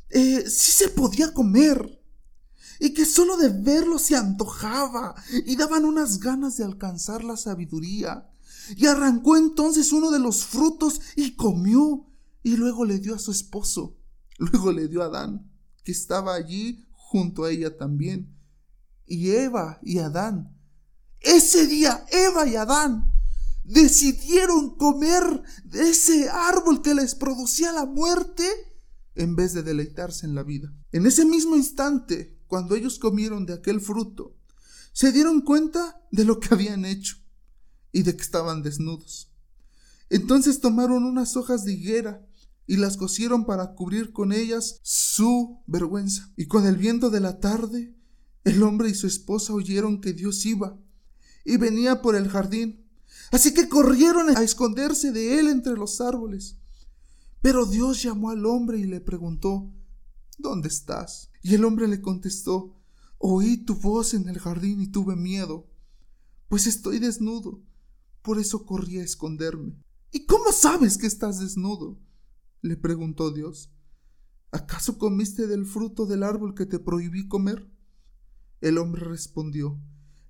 eh, 0.09 0.45
sí 0.47 0.71
se 0.71 0.89
podía 0.89 1.33
comer 1.33 1.98
y 2.79 2.93
que 2.93 3.05
solo 3.05 3.37
de 3.37 3.49
verlo 3.49 3.99
se 3.99 4.15
antojaba 4.15 5.13
y 5.45 5.55
daban 5.57 5.83
unas 5.85 6.19
ganas 6.19 6.57
de 6.57 6.63
alcanzar 6.63 7.23
la 7.23 7.35
sabiduría. 7.35 8.29
Y 8.75 8.85
arrancó 8.85 9.35
entonces 9.35 9.91
uno 9.91 10.11
de 10.11 10.19
los 10.19 10.45
frutos 10.45 11.01
y 11.15 11.35
comió, 11.35 12.07
y 12.41 12.55
luego 12.55 12.85
le 12.85 12.99
dio 12.99 13.15
a 13.15 13.19
su 13.19 13.31
esposo, 13.31 13.97
luego 14.37 14.71
le 14.71 14.87
dio 14.87 15.03
a 15.03 15.07
Adán, 15.07 15.51
que 15.83 15.91
estaba 15.91 16.35
allí 16.35 16.87
junto 16.91 17.43
a 17.43 17.51
ella 17.51 17.77
también. 17.77 18.35
Y 19.05 19.31
Eva 19.31 19.79
y 19.81 19.97
Adán, 19.97 20.55
ese 21.19 21.67
día 21.67 22.05
Eva 22.11 22.47
y 22.47 22.55
Adán 22.55 23.11
decidieron 23.63 24.75
comer 24.77 25.43
de 25.65 25.89
ese 25.89 26.29
árbol 26.29 26.81
que 26.81 26.95
les 26.95 27.13
producía 27.15 27.71
la 27.71 27.85
muerte 27.85 28.47
en 29.15 29.35
vez 29.35 29.53
de 29.53 29.63
deleitarse 29.63 30.25
en 30.25 30.33
la 30.33 30.43
vida. 30.43 30.73
En 30.91 31.05
ese 31.05 31.25
mismo 31.25 31.55
instante, 31.55 32.38
cuando 32.49 32.75
ellos 32.75 32.97
comieron 32.97 33.45
de 33.45 33.53
aquel 33.53 33.79
fruto, 33.79 34.35
se 34.91 35.11
dieron 35.11 35.41
cuenta 35.41 36.01
de 36.11 36.25
lo 36.25 36.39
que 36.39 36.51
habían 36.51 36.83
hecho 36.83 37.17
y 37.91 38.01
de 38.01 38.15
que 38.15 38.23
estaban 38.23 38.63
desnudos. 38.63 39.31
Entonces 40.09 40.59
tomaron 40.59 41.03
unas 41.03 41.37
hojas 41.37 41.63
de 41.63 41.73
higuera 41.73 42.27
y 42.65 42.77
las 42.77 42.97
cosieron 42.97 43.45
para 43.45 43.75
cubrir 43.75 44.11
con 44.13 44.33
ellas 44.33 44.79
su 44.81 45.61
vergüenza. 45.67 46.33
Y 46.35 46.47
con 46.47 46.65
el 46.65 46.75
viento 46.75 47.11
de 47.11 47.19
la 47.19 47.39
tarde, 47.39 47.95
el 48.43 48.63
hombre 48.63 48.89
y 48.89 48.95
su 48.95 49.05
esposa 49.05 49.53
oyeron 49.53 50.01
que 50.01 50.13
Dios 50.13 50.43
iba 50.47 50.75
y 51.45 51.57
venía 51.57 52.01
por 52.01 52.15
el 52.15 52.29
jardín. 52.29 52.83
Así 53.31 53.53
que 53.53 53.69
corrieron 53.69 54.35
a 54.35 54.41
esconderse 54.41 55.11
de 55.11 55.39
él 55.39 55.49
entre 55.49 55.73
los 55.73 56.01
árboles. 56.01 56.57
Pero 57.41 57.67
Dios 57.67 58.01
llamó 58.01 58.31
al 58.31 58.43
hombre 58.47 58.79
y 58.79 58.85
le 58.85 59.01
preguntó, 59.01 59.71
¿Dónde 60.39 60.69
estás? 60.69 61.31
Y 61.43 61.53
el 61.55 61.65
hombre 61.65 61.87
le 61.87 62.01
contestó, 62.01 62.73
Oí 63.17 63.57
tu 63.57 63.75
voz 63.75 64.13
en 64.13 64.29
el 64.29 64.39
jardín 64.39 64.79
y 64.81 64.87
tuve 64.87 65.17
miedo, 65.17 65.69
pues 66.47 66.65
estoy 66.65 66.99
desnudo. 66.99 67.61
Por 68.21 68.39
eso 68.39 68.65
corrí 68.65 68.99
a 68.99 69.03
esconderme. 69.03 69.83
¿Y 70.11 70.25
cómo 70.25 70.53
sabes 70.53 70.97
que 70.97 71.07
estás 71.07 71.39
desnudo? 71.39 71.99
le 72.61 72.77
preguntó 72.77 73.31
Dios. 73.31 73.69
¿Acaso 74.51 74.97
comiste 74.97 75.45
del 75.45 75.65
fruto 75.65 76.05
del 76.05 76.23
árbol 76.23 76.55
que 76.55 76.65
te 76.65 76.79
prohibí 76.79 77.27
comer? 77.27 77.69
El 78.61 78.77
hombre 78.77 79.03
respondió, 79.03 79.77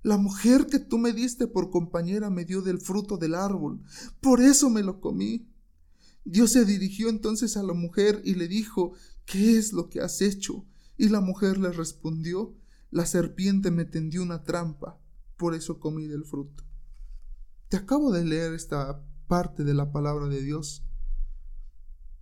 La 0.02 0.16
mujer 0.16 0.66
que 0.66 0.80
tú 0.80 0.98
me 0.98 1.12
diste 1.12 1.46
por 1.46 1.70
compañera 1.70 2.30
me 2.30 2.44
dio 2.44 2.62
del 2.62 2.80
fruto 2.80 3.16
del 3.16 3.36
árbol, 3.36 3.80
por 4.20 4.40
eso 4.40 4.70
me 4.70 4.82
lo 4.82 5.00
comí. 5.00 5.48
Dios 6.24 6.52
se 6.52 6.64
dirigió 6.64 7.08
entonces 7.08 7.56
a 7.56 7.62
la 7.62 7.72
mujer 7.72 8.20
y 8.24 8.34
le 8.34 8.46
dijo, 8.46 8.92
¿qué 9.30 9.56
es 9.56 9.72
lo 9.72 9.88
que 9.88 10.00
has 10.00 10.20
hecho? 10.22 10.66
Y 10.96 11.08
la 11.08 11.20
mujer 11.20 11.56
le 11.58 11.70
respondió, 11.70 12.56
la 12.90 13.06
serpiente 13.06 13.70
me 13.70 13.84
tendió 13.84 14.24
una 14.24 14.42
trampa, 14.42 15.00
por 15.36 15.54
eso 15.54 15.78
comí 15.78 16.08
del 16.08 16.24
fruto. 16.24 16.64
Te 17.68 17.76
acabo 17.76 18.10
de 18.10 18.24
leer 18.24 18.52
esta 18.54 19.06
parte 19.28 19.62
de 19.62 19.72
la 19.72 19.92
palabra 19.92 20.26
de 20.26 20.42
Dios, 20.42 20.84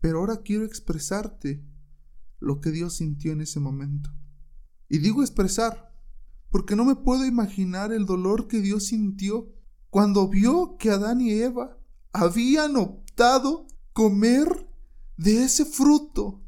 pero 0.01 0.19
ahora 0.19 0.43
quiero 0.43 0.67
expresarte 0.67 1.65
lo 2.41 2.61
que 2.61 2.71
Dios 2.71 2.97
sintió 2.97 3.33
en 3.33 3.41
ese 3.41 3.59
momento. 3.59 4.11
Y 4.91 4.99
digo 4.99 5.23
expresar, 5.23 5.95
porque 6.51 6.77
no 6.77 6.85
me 6.85 6.95
puedo 6.95 7.25
imaginar 7.25 7.91
el 7.91 8.05
dolor 8.05 8.49
que 8.49 8.61
Dios 8.61 8.85
sintió 8.87 9.49
cuando 9.89 10.29
vio 10.29 10.77
que 10.79 10.91
Adán 10.91 11.23
y 11.23 11.31
Eva 11.31 11.79
habían 12.13 12.77
optado 12.77 13.67
comer 13.95 14.71
de 15.17 15.45
ese 15.45 15.65
fruto 15.65 16.45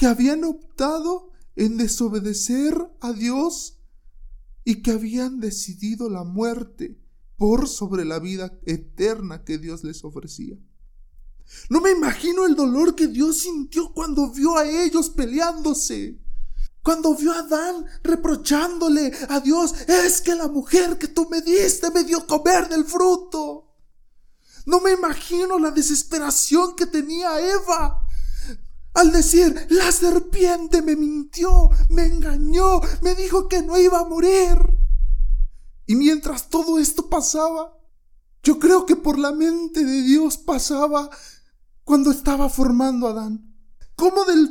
que 0.00 0.06
habían 0.06 0.44
optado 0.44 1.30
en 1.56 1.76
desobedecer 1.76 2.74
a 3.02 3.12
Dios 3.12 3.76
y 4.64 4.80
que 4.80 4.92
habían 4.92 5.40
decidido 5.40 6.08
la 6.08 6.24
muerte 6.24 6.98
por 7.36 7.68
sobre 7.68 8.06
la 8.06 8.18
vida 8.18 8.58
eterna 8.64 9.44
que 9.44 9.58
Dios 9.58 9.84
les 9.84 10.02
ofrecía. 10.02 10.56
No 11.68 11.82
me 11.82 11.90
imagino 11.90 12.46
el 12.46 12.54
dolor 12.56 12.94
que 12.94 13.08
Dios 13.08 13.40
sintió 13.40 13.92
cuando 13.92 14.32
vio 14.32 14.56
a 14.56 14.66
ellos 14.66 15.10
peleándose. 15.10 16.18
Cuando 16.82 17.14
vio 17.14 17.32
a 17.32 17.40
Adán 17.40 17.84
reprochándole 18.02 19.12
a 19.28 19.40
Dios, 19.40 19.74
es 19.86 20.22
que 20.22 20.34
la 20.34 20.48
mujer 20.48 20.96
que 20.96 21.08
tú 21.08 21.28
me 21.28 21.42
diste 21.42 21.90
me 21.90 22.04
dio 22.04 22.26
comer 22.26 22.70
del 22.70 22.86
fruto. 22.86 23.74
No 24.64 24.80
me 24.80 24.92
imagino 24.92 25.58
la 25.58 25.70
desesperación 25.70 26.74
que 26.74 26.86
tenía 26.86 27.38
Eva 27.38 28.06
al 28.92 29.12
decir, 29.12 29.66
la 29.70 29.92
serpiente 29.92 30.82
me 30.82 30.96
mintió, 30.96 31.70
me 31.90 32.06
engañó, 32.06 32.80
me 33.02 33.14
dijo 33.14 33.48
que 33.48 33.62
no 33.62 33.78
iba 33.78 34.00
a 34.00 34.04
morir. 34.04 34.58
Y 35.86 35.94
mientras 35.94 36.48
todo 36.48 36.78
esto 36.78 37.08
pasaba, 37.08 37.76
yo 38.42 38.58
creo 38.58 38.86
que 38.86 38.96
por 38.96 39.18
la 39.18 39.32
mente 39.32 39.84
de 39.84 40.02
Dios 40.02 40.38
pasaba 40.38 41.08
cuando 41.84 42.10
estaba 42.10 42.48
formando 42.48 43.06
a 43.06 43.10
Adán. 43.10 43.54
Cómo 43.94 44.24
de 44.24 44.48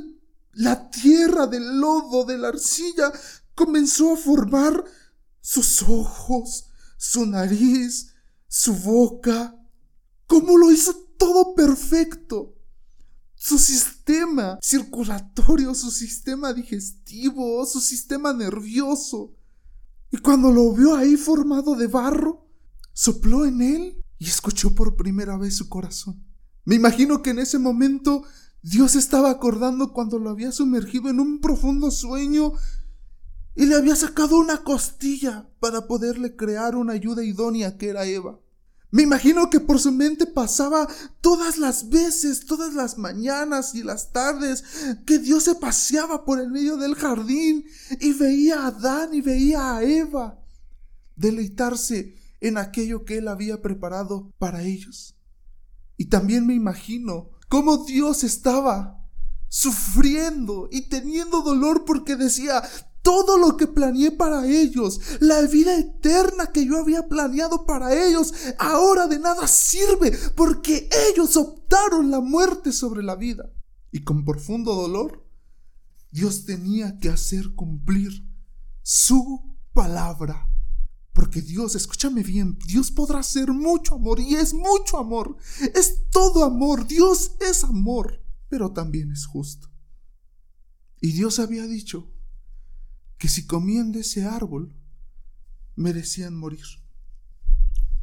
la 0.54 0.90
tierra, 0.90 1.48
del 1.48 1.80
lodo, 1.80 2.24
de 2.24 2.38
la 2.38 2.50
arcilla, 2.50 3.12
comenzó 3.56 4.14
a 4.14 4.18
formar 4.18 4.84
sus 5.42 5.82
ojos, 5.84 6.70
su 6.98 7.26
nariz, 7.26 8.14
su 8.48 8.74
boca. 8.76 9.56
Cómo 10.28 10.58
lo 10.58 10.72
hizo 10.72 10.94
todo 11.18 11.56
perfecto 11.56 12.59
su 13.42 13.58
sistema 13.58 14.60
circulatorio, 14.62 15.74
su 15.74 15.92
sistema 15.92 16.52
digestivo, 16.52 17.66
su 17.66 17.80
sistema 17.80 18.34
nervioso. 18.34 19.34
Y 20.12 20.18
cuando 20.18 20.52
lo 20.52 20.74
vio 20.74 20.96
ahí 20.96 21.16
formado 21.16 21.76
de 21.76 21.88
barro, 21.88 22.46
sopló 22.92 23.46
en 23.46 23.62
él 23.62 24.06
y 24.18 24.26
escuchó 24.28 24.76
por 24.76 24.98
primera 24.98 25.38
vez 25.38 25.56
su 25.56 25.70
corazón. 25.70 26.22
Me 26.66 26.76
imagino 26.76 27.22
que 27.22 27.30
en 27.30 27.40
ese 27.40 27.60
momento 27.60 28.24
Dios 28.62 28.96
estaba 28.96 29.30
acordando 29.30 29.94
cuando 29.94 30.20
lo 30.20 30.30
había 30.30 30.52
sumergido 30.52 31.10
en 31.10 31.22
un 31.22 31.40
profundo 31.40 31.92
sueño 31.92 32.52
y 33.56 33.68
le 33.68 33.76
había 33.76 33.96
sacado 33.96 34.38
una 34.38 34.64
costilla 34.66 35.50
para 35.62 35.88
poderle 35.88 36.36
crear 36.36 36.76
una 36.76 36.92
ayuda 36.92 37.24
idónea 37.24 37.78
que 37.78 37.88
era 37.88 38.06
Eva. 38.06 38.38
Me 38.92 39.04
imagino 39.04 39.50
que 39.50 39.60
por 39.60 39.80
su 39.80 39.92
mente 39.92 40.26
pasaba 40.26 40.88
todas 41.22 41.58
las 41.60 41.90
veces, 41.90 42.46
todas 42.46 42.74
las 42.74 42.98
mañanas 42.98 43.76
y 43.76 43.84
las 43.84 44.12
tardes 44.12 44.64
que 45.06 45.20
Dios 45.20 45.44
se 45.44 45.56
paseaba 45.56 46.26
por 46.26 46.40
el 46.40 46.50
medio 46.50 46.76
del 46.78 46.96
jardín 46.96 47.66
y 48.00 48.14
veía 48.14 48.64
a 48.64 48.68
Adán 48.68 49.14
y 49.14 49.22
veía 49.22 49.76
a 49.76 49.84
Eva 49.84 50.40
deleitarse 51.16 52.16
en 52.42 52.58
aquello 52.58 53.06
que 53.06 53.20
él 53.20 53.28
había 53.28 53.62
preparado 53.62 54.34
para 54.40 54.64
ellos. 54.64 55.16
Y 55.98 56.06
también 56.06 56.48
me 56.48 56.56
imagino 56.56 57.30
cómo 57.48 57.86
Dios 57.86 58.24
estaba 58.24 59.06
sufriendo 59.50 60.70
y 60.72 60.90
teniendo 60.90 61.42
dolor 61.42 61.84
porque 61.86 62.16
decía, 62.16 62.64
todo 63.10 63.40
lo 63.40 63.58
que 63.58 63.66
planeé 63.66 64.12
para 64.12 64.46
ellos, 64.46 65.02
la 65.20 65.42
vida 65.42 65.76
eterna 65.76 66.52
que 66.54 66.64
yo 66.64 66.78
había 66.78 67.08
planeado 67.08 67.66
para 67.66 68.06
ellos, 68.06 68.32
ahora 68.60 69.08
de 69.08 69.18
nada 69.18 69.48
sirve 69.48 70.16
porque 70.36 70.88
ellos 71.10 71.36
optaron 71.36 72.12
la 72.12 72.20
muerte 72.20 72.72
sobre 72.72 73.02
la 73.02 73.16
vida. 73.16 73.52
Y 73.92 74.04
con 74.04 74.24
profundo 74.24 74.76
dolor, 74.76 75.28
Dios 76.12 76.46
tenía 76.46 77.00
que 77.00 77.10
hacer 77.10 77.56
cumplir 77.56 78.12
su 78.84 79.58
palabra. 79.74 80.48
Porque 81.12 81.42
Dios, 81.42 81.74
escúchame 81.74 82.22
bien, 82.22 82.60
Dios 82.68 82.92
podrá 82.92 83.24
ser 83.24 83.52
mucho 83.52 83.96
amor 83.96 84.20
y 84.20 84.36
es 84.36 84.54
mucho 84.54 85.00
amor. 85.00 85.36
Es 85.74 86.08
todo 86.12 86.44
amor. 86.44 86.86
Dios 86.86 87.32
es 87.40 87.64
amor, 87.64 88.24
pero 88.50 88.72
también 88.72 89.12
es 89.12 89.26
justo. 89.26 89.68
Y 91.02 91.14
Dios 91.14 91.40
había 91.40 91.66
dicho 91.66 92.14
que 93.20 93.30
si 93.30 93.46
comían 93.46 93.92
de 93.92 94.00
ese 94.00 94.24
árbol, 94.24 94.74
merecían 95.76 96.36
morir. 96.36 96.66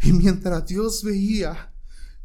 Y 0.03 0.13
mientras 0.13 0.67
Dios 0.67 1.03
veía 1.03 1.73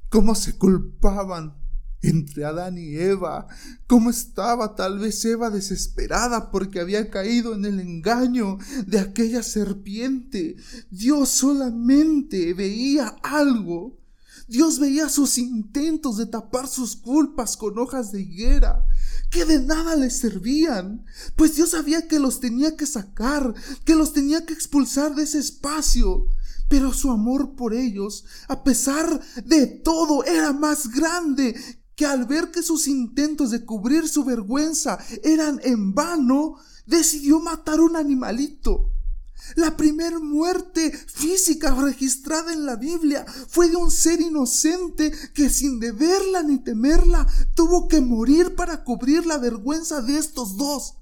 cómo 0.10 0.36
se 0.36 0.58
culpaban 0.58 1.56
entre 2.02 2.46
Adán 2.46 2.78
y 2.78 2.96
Eva, 2.98 3.48
cómo 3.88 4.10
estaba 4.10 4.76
tal 4.76 5.00
vez 5.00 5.24
Eva 5.24 5.50
desesperada 5.50 6.52
porque 6.52 6.80
había 6.80 7.10
caído 7.10 7.56
en 7.56 7.66
el 7.66 7.80
engaño 7.80 8.58
de 8.86 9.00
aquella 9.00 9.42
serpiente, 9.42 10.58
Dios 10.90 11.30
solamente 11.30 12.54
veía 12.54 13.16
algo 13.24 14.02
Dios 14.52 14.80
veía 14.80 15.08
sus 15.08 15.38
intentos 15.38 16.18
de 16.18 16.26
tapar 16.26 16.68
sus 16.68 16.98
culpas 16.98 17.56
con 17.56 17.80
hojas 17.80 18.12
de 18.12 18.22
higuera, 18.22 18.86
que 19.32 19.46
de 19.46 19.62
nada 19.62 19.96
le 19.96 20.10
servían, 20.10 21.06
pues 21.36 21.56
Dios 21.56 21.70
sabía 21.72 22.08
que 22.08 22.20
los 22.20 22.42
tenía 22.42 22.76
que 22.76 22.86
sacar, 22.86 23.56
que 23.86 23.96
los 23.96 24.14
tenía 24.14 24.46
que 24.46 24.54
expulsar 24.54 25.16
de 25.16 25.24
ese 25.24 25.40
espacio. 25.40 26.28
Pero 26.68 26.94
su 26.94 27.10
amor 27.10 27.56
por 27.56 27.74
ellos, 27.74 28.26
a 28.48 28.64
pesar 28.64 29.22
de 29.44 29.68
todo, 29.68 30.24
era 30.26 30.54
más 30.54 30.90
grande 30.92 31.56
que 31.96 32.06
al 32.06 32.26
ver 32.26 32.52
que 32.52 32.62
sus 32.62 32.88
intentos 32.88 33.52
de 33.52 33.66
cubrir 33.66 34.08
su 34.08 34.24
vergüenza 34.24 35.00
eran 35.24 35.60
en 35.64 35.94
vano, 35.94 36.56
decidió 36.86 37.40
matar 37.40 37.80
un 37.80 37.96
animalito 37.96 38.91
la 39.56 39.76
primera 39.78 40.20
muerte 40.20 40.92
física 40.92 41.74
registrada 41.76 42.54
en 42.54 42.66
la 42.66 42.76
Biblia 42.76 43.26
fue 43.48 43.70
de 43.70 43.76
un 43.76 43.92
ser 43.92 44.22
inocente 44.22 45.12
que 45.34 45.50
sin 45.50 45.80
deberla 45.80 46.44
ni 46.44 46.60
temerla 46.60 47.28
tuvo 47.56 47.88
que 47.88 48.02
morir 48.02 48.56
para 48.56 48.84
cubrir 48.84 49.26
la 49.26 49.38
vergüenza 49.38 50.02
de 50.02 50.18
estos 50.18 50.58
dos. 50.58 50.96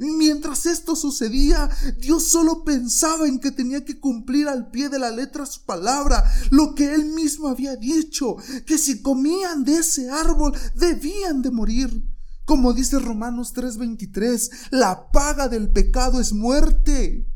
Mientras 0.00 0.64
esto 0.64 0.96
sucedía, 0.96 1.68
Dios 1.98 2.24
solo 2.24 2.64
pensaba 2.64 3.28
en 3.28 3.38
que 3.38 3.50
tenía 3.50 3.84
que 3.84 4.00
cumplir 4.00 4.48
al 4.48 4.70
pie 4.70 4.88
de 4.88 4.98
la 4.98 5.10
letra 5.10 5.44
su 5.44 5.66
palabra, 5.66 6.24
lo 6.50 6.74
que 6.74 6.94
él 6.94 7.04
mismo 7.04 7.48
había 7.48 7.76
dicho, 7.76 8.36
que 8.64 8.78
si 8.78 9.02
comían 9.02 9.62
de 9.62 9.76
ese 9.76 10.10
árbol 10.10 10.56
debían 10.74 11.42
de 11.42 11.50
morir. 11.50 12.02
Como 12.46 12.72
dice 12.72 12.98
Romanos 12.98 13.52
3:23, 13.52 14.50
la 14.70 15.10
paga 15.12 15.48
del 15.48 15.70
pecado 15.70 16.18
es 16.18 16.32
muerte. 16.32 17.28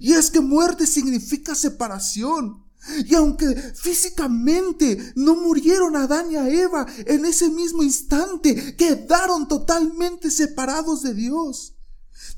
Y 0.00 0.12
es 0.12 0.30
que 0.30 0.40
muerte 0.40 0.86
significa 0.86 1.54
separación. 1.54 2.64
Y 3.06 3.14
aunque 3.14 3.54
físicamente 3.74 5.12
no 5.14 5.36
murieron 5.36 5.96
Adán 5.96 6.30
y 6.30 6.36
Eva 6.36 6.86
en 7.06 7.26
ese 7.26 7.50
mismo 7.50 7.82
instante, 7.82 8.74
quedaron 8.76 9.48
totalmente 9.48 10.30
separados 10.30 11.02
de 11.02 11.14
Dios. 11.14 11.74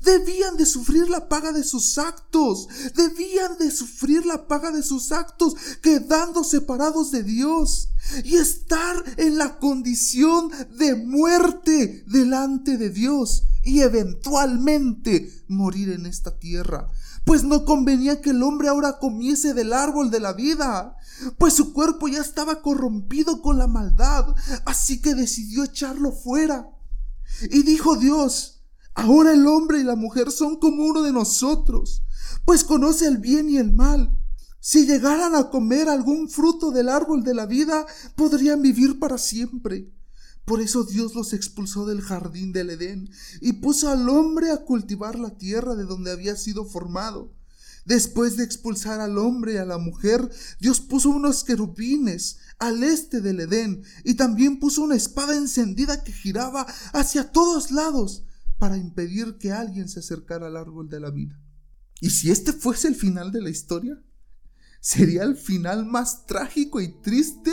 Debían 0.01 0.57
de 0.57 0.65
sufrir 0.65 1.09
la 1.09 1.29
paga 1.29 1.53
de 1.53 1.63
sus 1.63 1.97
actos. 1.97 2.67
Debían 2.93 3.57
de 3.57 3.71
sufrir 3.71 4.25
la 4.25 4.47
paga 4.47 4.71
de 4.71 4.83
sus 4.83 5.13
actos 5.13 5.55
quedando 5.81 6.43
separados 6.43 7.11
de 7.11 7.23
Dios. 7.23 7.89
Y 8.25 8.35
estar 8.35 9.01
en 9.17 9.37
la 9.37 9.59
condición 9.59 10.51
de 10.77 10.95
muerte 10.95 12.03
delante 12.07 12.77
de 12.77 12.89
Dios. 12.89 13.43
Y 13.63 13.79
eventualmente 13.79 15.45
morir 15.47 15.91
en 15.91 16.05
esta 16.05 16.37
tierra 16.37 16.89
pues 17.25 17.43
no 17.43 17.65
convenía 17.65 18.21
que 18.21 18.31
el 18.31 18.43
hombre 18.43 18.67
ahora 18.67 18.99
comiese 18.99 19.53
del 19.53 19.73
árbol 19.73 20.11
de 20.11 20.19
la 20.19 20.33
vida, 20.33 20.97
pues 21.37 21.53
su 21.53 21.73
cuerpo 21.73 22.07
ya 22.07 22.19
estaba 22.19 22.61
corrompido 22.61 23.41
con 23.41 23.57
la 23.57 23.67
maldad, 23.67 24.35
así 24.65 25.01
que 25.01 25.15
decidió 25.15 25.63
echarlo 25.63 26.11
fuera. 26.11 26.69
Y 27.49 27.63
dijo 27.63 27.95
Dios, 27.95 28.63
ahora 28.93 29.33
el 29.33 29.47
hombre 29.47 29.79
y 29.79 29.83
la 29.83 29.95
mujer 29.95 30.31
son 30.31 30.57
como 30.57 30.83
uno 30.83 31.01
de 31.01 31.13
nosotros, 31.13 32.03
pues 32.45 32.63
conoce 32.63 33.07
el 33.07 33.17
bien 33.17 33.49
y 33.49 33.57
el 33.57 33.73
mal. 33.73 34.17
Si 34.59 34.85
llegaran 34.85 35.35
a 35.35 35.49
comer 35.49 35.89
algún 35.89 36.29
fruto 36.29 36.71
del 36.71 36.87
árbol 36.89 37.23
de 37.23 37.33
la 37.33 37.45
vida, 37.45 37.85
podrían 38.15 38.61
vivir 38.61 38.97
para 38.99 39.17
siempre. 39.17 39.91
Por 40.45 40.61
eso 40.61 40.83
Dios 40.83 41.15
los 41.15 41.33
expulsó 41.33 41.85
del 41.85 42.01
jardín 42.01 42.51
del 42.51 42.69
Edén 42.71 43.09
y 43.39 43.53
puso 43.53 43.89
al 43.89 44.09
hombre 44.09 44.51
a 44.51 44.57
cultivar 44.57 45.17
la 45.17 45.37
tierra 45.37 45.75
de 45.75 45.85
donde 45.85 46.11
había 46.11 46.35
sido 46.35 46.65
formado. 46.65 47.31
Después 47.85 48.37
de 48.37 48.43
expulsar 48.43 49.01
al 49.01 49.17
hombre 49.17 49.53
y 49.53 49.57
a 49.57 49.65
la 49.65 49.77
mujer, 49.77 50.29
Dios 50.59 50.79
puso 50.79 51.09
unos 51.09 51.43
querubines 51.43 52.37
al 52.59 52.83
este 52.83 53.19
del 53.19 53.41
Edén 53.41 53.83
y 54.03 54.15
también 54.15 54.59
puso 54.59 54.83
una 54.83 54.95
espada 54.95 55.35
encendida 55.35 56.03
que 56.03 56.13
giraba 56.13 56.65
hacia 56.93 57.31
todos 57.31 57.71
lados 57.71 58.23
para 58.57 58.77
impedir 58.77 59.37
que 59.37 59.51
alguien 59.51 59.89
se 59.89 59.99
acercara 59.99 60.47
al 60.47 60.57
árbol 60.57 60.89
de 60.89 60.99
la 60.99 61.09
vida. 61.09 61.39
¿Y 61.99 62.09
si 62.09 62.31
este 62.31 62.53
fuese 62.53 62.87
el 62.87 62.95
final 62.95 63.31
de 63.31 63.41
la 63.41 63.49
historia? 63.49 64.01
Sería 64.79 65.23
el 65.23 65.37
final 65.37 65.85
más 65.85 66.25
trágico 66.25 66.81
y 66.81 66.89
triste 67.01 67.51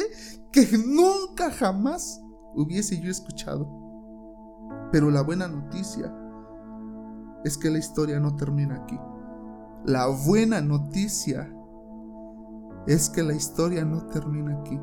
que 0.52 0.66
nunca 0.78 1.52
jamás 1.52 2.20
hubiese 2.54 3.00
yo 3.00 3.10
escuchado. 3.10 3.68
Pero 4.92 5.10
la 5.10 5.22
buena 5.22 5.48
noticia 5.48 6.14
es 7.44 7.56
que 7.56 7.70
la 7.70 7.78
historia 7.78 8.20
no 8.20 8.36
termina 8.36 8.76
aquí. 8.76 8.98
La 9.84 10.06
buena 10.08 10.60
noticia 10.60 11.50
es 12.86 13.08
que 13.08 13.22
la 13.22 13.34
historia 13.34 13.84
no 13.84 14.06
termina 14.06 14.58
aquí. 14.58 14.78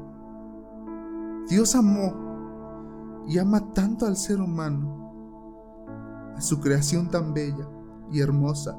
Dios 1.50 1.76
amó 1.76 3.26
y 3.28 3.38
ama 3.38 3.74
tanto 3.74 4.06
al 4.06 4.18
ser 4.18 4.42
humano, 4.42 6.34
a 6.36 6.42
su 6.42 6.60
creación 6.60 7.10
tan 7.10 7.34
bella 7.34 7.68
y 8.12 8.22
hermosa, 8.22 8.78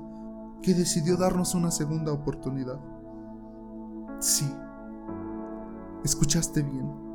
que 0.63 0.75
decidió 0.75 1.17
darnos 1.17 1.55
una 1.55 1.71
segunda 1.71 2.13
oportunidad. 2.13 2.81
Sí, 4.19 4.51
escuchaste 6.05 6.63
bien. 6.63 7.08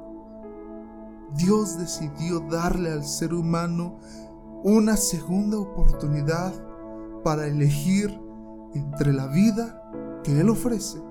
Dios 1.36 1.78
decidió 1.78 2.39
darle 2.41 2.91
al 2.91 3.06
ser 3.06 3.34
humano 3.34 4.00
una 4.63 4.96
segunda 4.98 5.58
oportunidad 5.58 6.54
para 7.24 7.48
elegir 7.48 8.19
entre 8.74 9.13
la 9.13 9.28
vida 9.28 9.82
que 10.24 10.39
Él 10.39 10.50
ofrece 10.50 11.02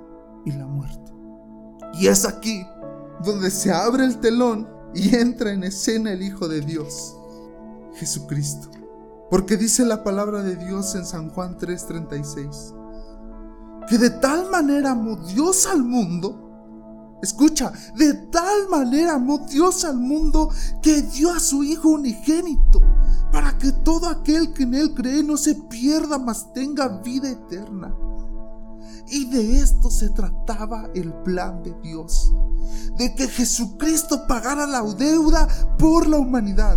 y 0.44 0.52
la 0.52 0.66
muerte. 0.66 1.12
Y 1.94 2.06
es 2.06 2.24
aquí 2.24 2.66
donde 3.24 3.50
se 3.50 3.72
abre 3.72 4.04
el 4.04 4.18
telón 4.18 4.68
y 4.94 5.14
entra 5.14 5.52
en 5.52 5.64
escena 5.64 6.12
el 6.12 6.22
Hijo 6.22 6.48
de 6.48 6.60
Dios, 6.60 7.16
Jesucristo. 7.94 8.70
Porque 9.30 9.56
dice 9.56 9.84
la 9.84 10.04
palabra 10.04 10.42
de 10.42 10.56
Dios 10.56 10.94
en 10.94 11.06
San 11.06 11.30
Juan 11.30 11.56
3:36, 11.56 12.74
que 13.88 13.98
de 13.98 14.10
tal 14.10 14.50
manera 14.50 14.90
amó 14.92 15.16
Dios 15.16 15.66
al 15.66 15.82
mundo 15.82 16.41
Escucha, 17.22 17.72
de 17.94 18.14
tal 18.14 18.68
manera 18.68 19.14
amó 19.14 19.38
Dios 19.38 19.84
al 19.84 19.96
mundo 19.96 20.50
que 20.82 21.02
dio 21.02 21.32
a 21.32 21.38
su 21.38 21.62
Hijo 21.62 21.90
unigénito, 21.90 22.82
para 23.30 23.56
que 23.58 23.70
todo 23.70 24.08
aquel 24.08 24.52
que 24.52 24.64
en 24.64 24.74
Él 24.74 24.92
cree 24.92 25.22
no 25.22 25.36
se 25.36 25.54
pierda, 25.54 26.18
mas 26.18 26.52
tenga 26.52 26.88
vida 26.88 27.30
eterna. 27.30 27.94
Y 29.08 29.26
de 29.26 29.60
esto 29.60 29.88
se 29.88 30.08
trataba 30.10 30.90
el 30.94 31.12
plan 31.22 31.62
de 31.62 31.74
Dios, 31.80 32.32
de 32.98 33.14
que 33.14 33.28
Jesucristo 33.28 34.26
pagara 34.26 34.66
la 34.66 34.82
deuda 34.82 35.46
por 35.78 36.08
la 36.08 36.18
humanidad. 36.18 36.76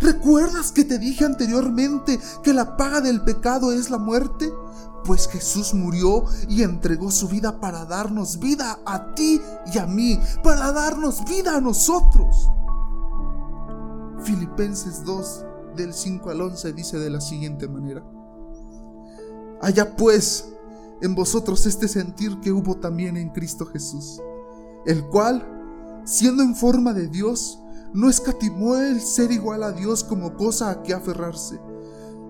¿Recuerdas 0.00 0.70
que 0.70 0.84
te 0.84 0.98
dije 0.98 1.24
anteriormente 1.24 2.20
que 2.44 2.52
la 2.52 2.76
paga 2.76 3.00
del 3.00 3.22
pecado 3.22 3.72
es 3.72 3.90
la 3.90 3.98
muerte? 3.98 4.52
Pues 5.08 5.26
Jesús 5.26 5.72
murió 5.72 6.26
y 6.50 6.62
entregó 6.62 7.10
su 7.10 7.28
vida 7.28 7.60
para 7.60 7.86
darnos 7.86 8.38
vida 8.38 8.78
a 8.84 9.14
ti 9.14 9.40
y 9.72 9.78
a 9.78 9.86
mí, 9.86 10.20
para 10.44 10.70
darnos 10.70 11.24
vida 11.24 11.56
a 11.56 11.62
nosotros. 11.62 12.50
Filipenses 14.22 15.02
2 15.06 15.46
del 15.76 15.94
5 15.94 16.28
al 16.28 16.42
11 16.42 16.74
dice 16.74 16.98
de 16.98 17.08
la 17.08 17.22
siguiente 17.22 17.66
manera. 17.68 18.04
Allá 19.62 19.96
pues 19.96 20.52
en 21.00 21.14
vosotros 21.14 21.64
este 21.64 21.88
sentir 21.88 22.38
que 22.40 22.52
hubo 22.52 22.76
también 22.76 23.16
en 23.16 23.30
Cristo 23.30 23.64
Jesús, 23.64 24.20
el 24.84 25.06
cual, 25.06 25.42
siendo 26.04 26.42
en 26.42 26.54
forma 26.54 26.92
de 26.92 27.08
Dios, 27.08 27.58
no 27.94 28.10
escatimó 28.10 28.76
el 28.76 29.00
ser 29.00 29.32
igual 29.32 29.62
a 29.62 29.72
Dios 29.72 30.04
como 30.04 30.34
cosa 30.34 30.68
a 30.68 30.82
que 30.82 30.92
aferrarse, 30.92 31.58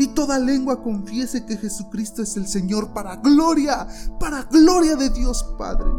Y 0.00 0.08
toda 0.08 0.38
lengua 0.38 0.82
confiese 0.82 1.46
que 1.46 1.56
Jesucristo 1.56 2.22
es 2.22 2.36
el 2.36 2.48
Señor 2.48 2.92
para 2.92 3.16
gloria, 3.16 3.86
para 4.18 4.42
gloria 4.44 4.96
de 4.96 5.10
Dios 5.10 5.44
Padre 5.56 5.90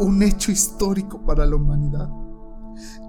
un 0.00 0.22
hecho 0.22 0.50
histórico 0.50 1.20
para 1.24 1.46
la 1.46 1.56
humanidad. 1.56 2.08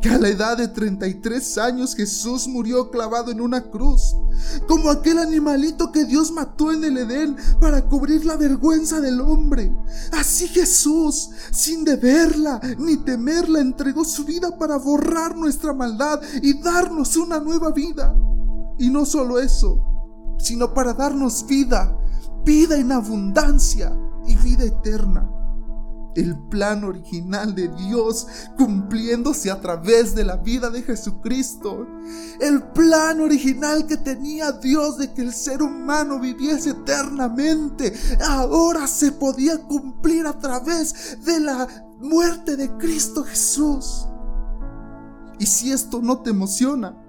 Que 0.02 0.10
a 0.10 0.18
la 0.18 0.28
edad 0.28 0.58
de 0.58 0.68
33 0.68 1.58
años 1.60 1.96
Jesús 1.96 2.48
murió 2.48 2.90
clavado 2.90 3.32
en 3.32 3.40
una 3.40 3.62
cruz, 3.62 4.16
como 4.68 4.90
aquel 4.90 5.20
animalito 5.20 5.92
que 5.92 6.04
Dios 6.04 6.32
mató 6.32 6.72
en 6.72 6.84
el 6.84 6.98
Edén 6.98 7.38
para 7.62 7.84
cubrir 7.88 8.26
la 8.26 8.36
vergüenza 8.36 9.00
del 9.00 9.22
hombre. 9.22 9.74
Así 10.12 10.48
Jesús, 10.48 11.30
sin 11.52 11.86
deberla 11.86 12.60
ni 12.80 12.98
temerla, 12.98 13.62
entregó 13.62 14.04
su 14.04 14.26
vida 14.26 14.58
para 14.58 14.78
borrar 14.78 15.38
nuestra 15.38 15.72
maldad 15.72 16.20
y 16.42 16.60
darnos 16.62 17.16
una 17.16 17.40
nueva 17.40 17.72
vida. 17.72 18.14
Y 18.82 18.90
no 18.90 19.06
solo 19.06 19.38
eso, 19.38 19.80
sino 20.40 20.74
para 20.74 20.94
darnos 20.94 21.46
vida, 21.46 21.96
vida 22.44 22.78
en 22.78 22.92
abundancia 22.92 23.96
y 24.26 24.36
vida 24.38 24.66
eterna 24.66 25.30
el 26.16 26.36
plan 26.50 26.84
original 26.84 27.56
de 27.56 27.70
Dios 27.70 28.28
cumpliéndose 28.58 29.52
a 29.52 29.62
través 29.62 30.16
de 30.16 30.24
la 30.24 30.38
vida 30.38 30.72
de 30.72 30.82
Jesucristo. 30.82 31.88
El 32.40 32.64
plan 32.72 33.22
original 33.22 33.86
que 33.86 33.98
tenía 33.98 34.52
Dios 34.52 34.98
de 34.98 35.14
que 35.14 35.22
el 35.22 35.32
ser 35.32 35.62
humano 35.62 36.20
viviese 36.20 36.72
eternamente, 36.72 37.94
ahora 38.28 38.88
se 38.88 39.12
podía 39.12 39.60
cumplir 39.60 40.26
a 40.26 40.38
través 40.38 41.24
de 41.24 41.40
la 41.40 41.68
muerte 42.00 42.58
de 42.58 42.76
Cristo 42.78 43.24
Jesús. 43.24 44.08
Y 45.40 45.46
si 45.46 45.72
esto 45.72 46.02
no 46.02 46.20
te 46.20 46.32
emociona, 46.32 47.01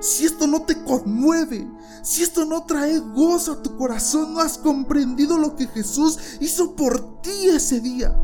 si 0.00 0.24
esto 0.24 0.46
no 0.46 0.62
te 0.62 0.82
conmueve, 0.84 1.68
si 2.02 2.22
esto 2.22 2.44
no 2.44 2.64
trae 2.64 2.98
gozo 2.98 3.52
a 3.52 3.62
tu 3.62 3.76
corazón, 3.76 4.34
no 4.34 4.40
has 4.40 4.58
comprendido 4.58 5.38
lo 5.38 5.56
que 5.56 5.66
Jesús 5.66 6.18
hizo 6.40 6.74
por 6.76 7.20
ti 7.22 7.48
ese 7.48 7.80
día. 7.80 8.16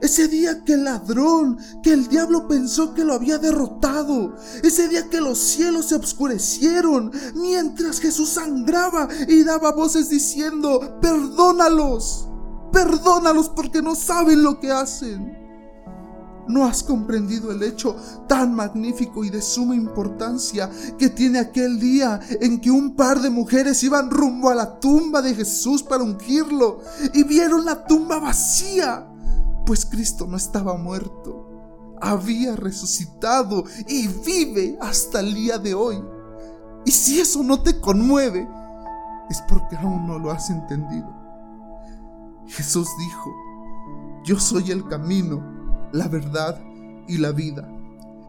Ese 0.00 0.28
día 0.28 0.62
que 0.62 0.74
el 0.74 0.84
ladrón, 0.84 1.58
que 1.82 1.92
el 1.92 2.08
diablo 2.08 2.46
pensó 2.46 2.92
que 2.92 3.04
lo 3.04 3.14
había 3.14 3.38
derrotado. 3.38 4.36
Ese 4.62 4.88
día 4.88 5.08
que 5.08 5.20
los 5.20 5.38
cielos 5.38 5.86
se 5.86 5.94
obscurecieron 5.94 7.10
mientras 7.34 8.00
Jesús 8.00 8.30
sangraba 8.30 9.08
y 9.26 9.42
daba 9.42 9.72
voces 9.72 10.10
diciendo, 10.10 10.98
perdónalos, 11.00 12.28
perdónalos 12.72 13.48
porque 13.48 13.80
no 13.80 13.94
saben 13.94 14.42
lo 14.42 14.60
que 14.60 14.70
hacen. 14.70 15.35
No 16.48 16.64
has 16.64 16.82
comprendido 16.82 17.50
el 17.50 17.62
hecho 17.62 17.96
tan 18.28 18.54
magnífico 18.54 19.24
y 19.24 19.30
de 19.30 19.42
suma 19.42 19.74
importancia 19.74 20.70
que 20.98 21.08
tiene 21.08 21.38
aquel 21.38 21.80
día 21.80 22.20
en 22.40 22.60
que 22.60 22.70
un 22.70 22.94
par 22.94 23.20
de 23.20 23.30
mujeres 23.30 23.82
iban 23.82 24.10
rumbo 24.10 24.50
a 24.50 24.54
la 24.54 24.78
tumba 24.78 25.22
de 25.22 25.34
Jesús 25.34 25.82
para 25.82 26.04
ungirlo 26.04 26.80
y 27.12 27.24
vieron 27.24 27.64
la 27.64 27.84
tumba 27.84 28.18
vacía 28.18 29.08
pues 29.66 29.84
Cristo 29.84 30.26
no 30.28 30.36
estaba 30.36 30.76
muerto, 30.76 31.96
había 32.00 32.54
resucitado 32.54 33.64
y 33.88 34.06
vive 34.06 34.78
hasta 34.80 35.20
el 35.20 35.34
día 35.34 35.58
de 35.58 35.74
hoy. 35.74 36.02
Y 36.84 36.92
si 36.92 37.20
eso 37.20 37.42
no 37.42 37.60
te 37.60 37.80
conmueve, 37.80 38.48
es 39.28 39.42
porque 39.48 39.76
aún 39.76 40.06
no 40.06 40.20
lo 40.20 40.30
has 40.30 40.50
entendido. 40.50 41.12
Jesús 42.46 42.88
dijo, 42.96 43.34
yo 44.24 44.38
soy 44.38 44.70
el 44.70 44.86
camino, 44.86 45.42
la 45.92 46.08
verdad 46.08 46.58
y 47.08 47.18
la 47.18 47.32
vida, 47.32 47.68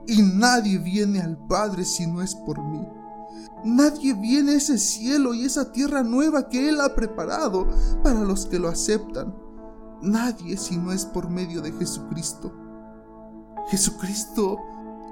y 0.08 0.22
nadie 0.22 0.78
viene 0.78 1.22
al 1.22 1.38
Padre 1.48 1.86
si 1.86 2.08
no 2.08 2.22
es 2.22 2.36
por 2.36 2.62
mí. 2.64 2.88
Nadie 3.66 4.14
viene 4.14 4.54
a 4.54 4.58
ese 4.58 4.78
cielo 4.78 5.34
y 5.34 5.46
esa 5.46 5.72
tierra 5.72 6.04
nueva 6.04 6.48
que 6.48 6.70
Él 6.70 6.80
ha 6.80 6.96
preparado 6.96 7.68
para 8.04 8.22
los 8.22 8.46
que 8.46 8.60
lo 8.60 8.70
aceptan 8.70 9.34
nadie 10.02 10.58
si 10.58 10.78
no 10.78 10.92
es 10.92 11.06
por 11.06 11.30
medio 11.30 11.62
de 11.62 11.72
Jesucristo. 11.72 12.52
Jesucristo 13.70 14.58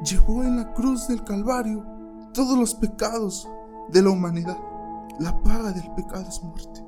llevó 0.04 0.44
en 0.44 0.58
la 0.58 0.74
cruz 0.74 1.08
del 1.08 1.24
Calvario 1.24 1.86
todos 2.34 2.58
los 2.58 2.76
pecados 2.76 3.48
de 3.90 4.02
la 4.02 4.10
humanidad. 4.10 4.58
La 5.20 5.42
paga 5.42 5.72
del 5.72 5.90
pecado 5.94 6.26
es 6.28 6.42
muerte. 6.44 6.84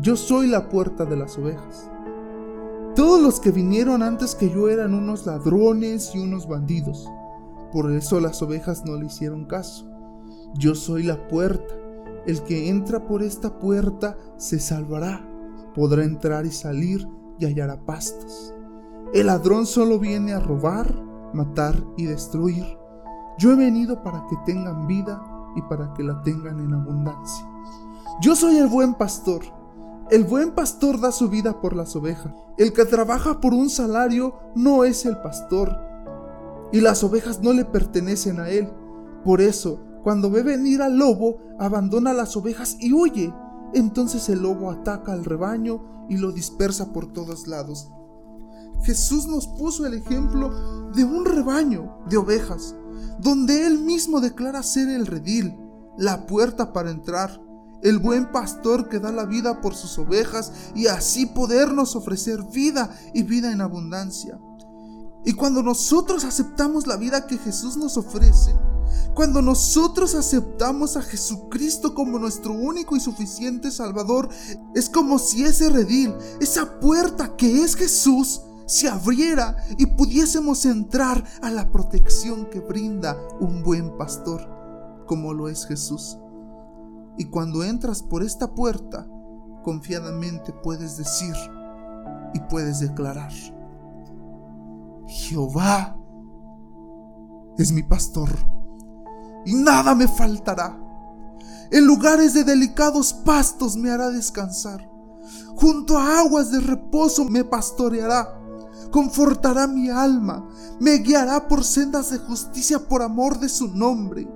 Yo 0.00 0.16
soy 0.16 0.48
la 0.48 0.68
puerta 0.68 1.04
de 1.04 1.16
las 1.16 1.38
ovejas. 1.38 1.90
Todos 2.96 3.20
los 3.20 3.38
que 3.38 3.52
vinieron 3.52 4.02
antes 4.02 4.34
que 4.34 4.50
yo 4.50 4.68
eran 4.68 4.94
unos 4.94 5.26
ladrones 5.26 6.12
y 6.14 6.18
unos 6.18 6.48
bandidos. 6.48 7.08
Por 7.70 7.92
eso 7.92 8.18
las 8.18 8.42
ovejas 8.42 8.84
no 8.84 8.96
le 8.96 9.06
hicieron 9.06 9.44
caso. 9.44 9.86
Yo 10.54 10.74
soy 10.74 11.04
la 11.04 11.28
puerta. 11.28 11.74
El 12.26 12.42
que 12.42 12.68
entra 12.68 13.06
por 13.06 13.22
esta 13.22 13.58
puerta 13.58 14.16
se 14.38 14.58
salvará 14.58 15.24
podrá 15.76 16.04
entrar 16.04 16.46
y 16.46 16.50
salir 16.50 17.06
y 17.38 17.44
hallará 17.44 17.78
pastos. 17.84 18.54
El 19.12 19.26
ladrón 19.26 19.66
solo 19.66 19.98
viene 19.98 20.32
a 20.32 20.40
robar, 20.40 20.90
matar 21.34 21.76
y 21.98 22.06
destruir. 22.06 22.64
Yo 23.38 23.52
he 23.52 23.56
venido 23.56 24.02
para 24.02 24.26
que 24.26 24.36
tengan 24.46 24.86
vida 24.86 25.22
y 25.54 25.60
para 25.62 25.92
que 25.92 26.02
la 26.02 26.22
tengan 26.22 26.60
en 26.60 26.72
abundancia. 26.72 27.46
Yo 28.22 28.34
soy 28.34 28.56
el 28.56 28.68
buen 28.68 28.94
pastor. 28.94 29.42
El 30.08 30.22
buen 30.22 30.52
pastor 30.52 31.00
da 31.00 31.10
su 31.10 31.28
vida 31.28 31.60
por 31.60 31.74
las 31.74 31.96
ovejas. 31.96 32.32
El 32.58 32.72
que 32.72 32.84
trabaja 32.84 33.40
por 33.40 33.52
un 33.52 33.68
salario 33.68 34.38
no 34.54 34.84
es 34.84 35.04
el 35.04 35.16
pastor. 35.18 35.76
Y 36.72 36.80
las 36.80 37.02
ovejas 37.02 37.40
no 37.40 37.52
le 37.52 37.64
pertenecen 37.64 38.38
a 38.38 38.48
él. 38.48 38.70
Por 39.24 39.40
eso, 39.40 39.80
cuando 40.04 40.30
ve 40.30 40.44
venir 40.44 40.80
al 40.80 40.96
lobo, 40.96 41.38
abandona 41.58 42.12
las 42.12 42.36
ovejas 42.36 42.76
y 42.78 42.92
huye. 42.92 43.34
Entonces 43.74 44.28
el 44.28 44.42
lobo 44.42 44.70
ataca 44.70 45.12
al 45.12 45.24
rebaño 45.24 46.06
y 46.08 46.18
lo 46.18 46.30
dispersa 46.30 46.92
por 46.92 47.12
todos 47.12 47.48
lados. 47.48 47.90
Jesús 48.84 49.26
nos 49.26 49.48
puso 49.48 49.86
el 49.86 49.94
ejemplo 49.94 50.90
de 50.92 51.02
un 51.02 51.24
rebaño 51.24 51.98
de 52.08 52.16
ovejas, 52.16 52.76
donde 53.18 53.66
Él 53.66 53.80
mismo 53.80 54.20
declara 54.20 54.62
ser 54.62 54.88
el 54.88 55.06
redil, 55.06 55.56
la 55.98 56.26
puerta 56.26 56.72
para 56.72 56.92
entrar, 56.92 57.40
el 57.82 57.98
buen 57.98 58.30
pastor 58.32 58.88
que 58.88 58.98
da 58.98 59.12
la 59.12 59.24
vida 59.24 59.60
por 59.60 59.74
sus 59.74 59.98
ovejas 59.98 60.52
y 60.74 60.86
así 60.86 61.26
podernos 61.26 61.96
ofrecer 61.96 62.42
vida 62.44 62.94
y 63.14 63.22
vida 63.22 63.52
en 63.52 63.60
abundancia. 63.60 64.38
Y 65.24 65.32
cuando 65.32 65.62
nosotros 65.62 66.24
aceptamos 66.24 66.86
la 66.86 66.96
vida 66.96 67.26
que 67.26 67.38
Jesús 67.38 67.76
nos 67.76 67.96
ofrece, 67.96 68.54
cuando 69.14 69.42
nosotros 69.42 70.14
aceptamos 70.14 70.96
a 70.96 71.02
Jesucristo 71.02 71.94
como 71.94 72.18
nuestro 72.18 72.52
único 72.52 72.96
y 72.96 73.00
suficiente 73.00 73.70
Salvador, 73.70 74.28
es 74.74 74.88
como 74.88 75.18
si 75.18 75.44
ese 75.44 75.70
redil, 75.70 76.14
esa 76.40 76.78
puerta 76.80 77.34
que 77.36 77.62
es 77.62 77.74
Jesús, 77.74 78.42
se 78.66 78.88
abriera 78.88 79.56
y 79.78 79.86
pudiésemos 79.86 80.64
entrar 80.66 81.24
a 81.40 81.50
la 81.50 81.70
protección 81.70 82.46
que 82.46 82.60
brinda 82.60 83.16
un 83.40 83.62
buen 83.62 83.96
pastor, 83.96 85.04
como 85.06 85.32
lo 85.32 85.48
es 85.48 85.66
Jesús. 85.66 86.18
Y 87.18 87.26
cuando 87.26 87.64
entras 87.64 88.02
por 88.02 88.22
esta 88.22 88.54
puerta, 88.54 89.06
confiadamente 89.62 90.52
puedes 90.52 90.96
decir 90.96 91.34
y 92.34 92.40
puedes 92.40 92.80
declarar, 92.80 93.32
Jehová 95.06 95.96
es 97.58 97.72
mi 97.72 97.82
pastor 97.82 98.28
y 99.44 99.54
nada 99.54 99.94
me 99.94 100.08
faltará. 100.08 100.78
En 101.70 101.86
lugares 101.86 102.34
de 102.34 102.44
delicados 102.44 103.12
pastos 103.12 103.76
me 103.76 103.90
hará 103.90 104.10
descansar. 104.10 104.88
Junto 105.56 105.98
a 105.98 106.20
aguas 106.20 106.50
de 106.50 106.60
reposo 106.60 107.24
me 107.24 107.44
pastoreará. 107.44 108.28
Confortará 108.92 109.66
mi 109.66 109.88
alma. 109.88 110.48
Me 110.78 110.98
guiará 110.98 111.48
por 111.48 111.64
sendas 111.64 112.10
de 112.10 112.18
justicia 112.18 112.78
por 112.78 113.02
amor 113.02 113.40
de 113.40 113.48
su 113.48 113.68
nombre. 113.68 114.28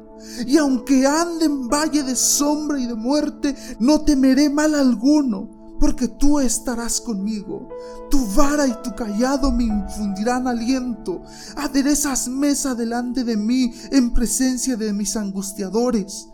Y 0.47 0.57
aunque 0.57 1.07
ande 1.07 1.47
en 1.47 1.69
valle 1.69 2.03
de 2.03 2.17
sombra 2.17 2.79
y 2.79 2.87
de 2.87 2.95
muerte, 2.95 3.55
no 3.79 4.03
temeré 4.03 4.51
mal 4.51 4.75
alguno, 4.75 5.77
porque 5.81 6.09
tú 6.09 6.39
estarás 6.39 7.01
conmigo. 7.01 7.69
Tu 8.11 8.25
vara 8.35 8.67
y 8.67 8.75
tu 8.83 8.95
callado 8.95 9.51
me 9.51 9.65
infundirán 9.65 10.47
aliento. 10.47 11.23
Aderezas 11.57 12.29
mesa 12.29 12.75
delante 12.75 13.25
de 13.25 13.37
mí 13.37 13.73
en 13.91 14.13
presencia 14.13 14.77
de 14.77 14.93
mis 14.93 15.17
angustiadores. 15.17 16.29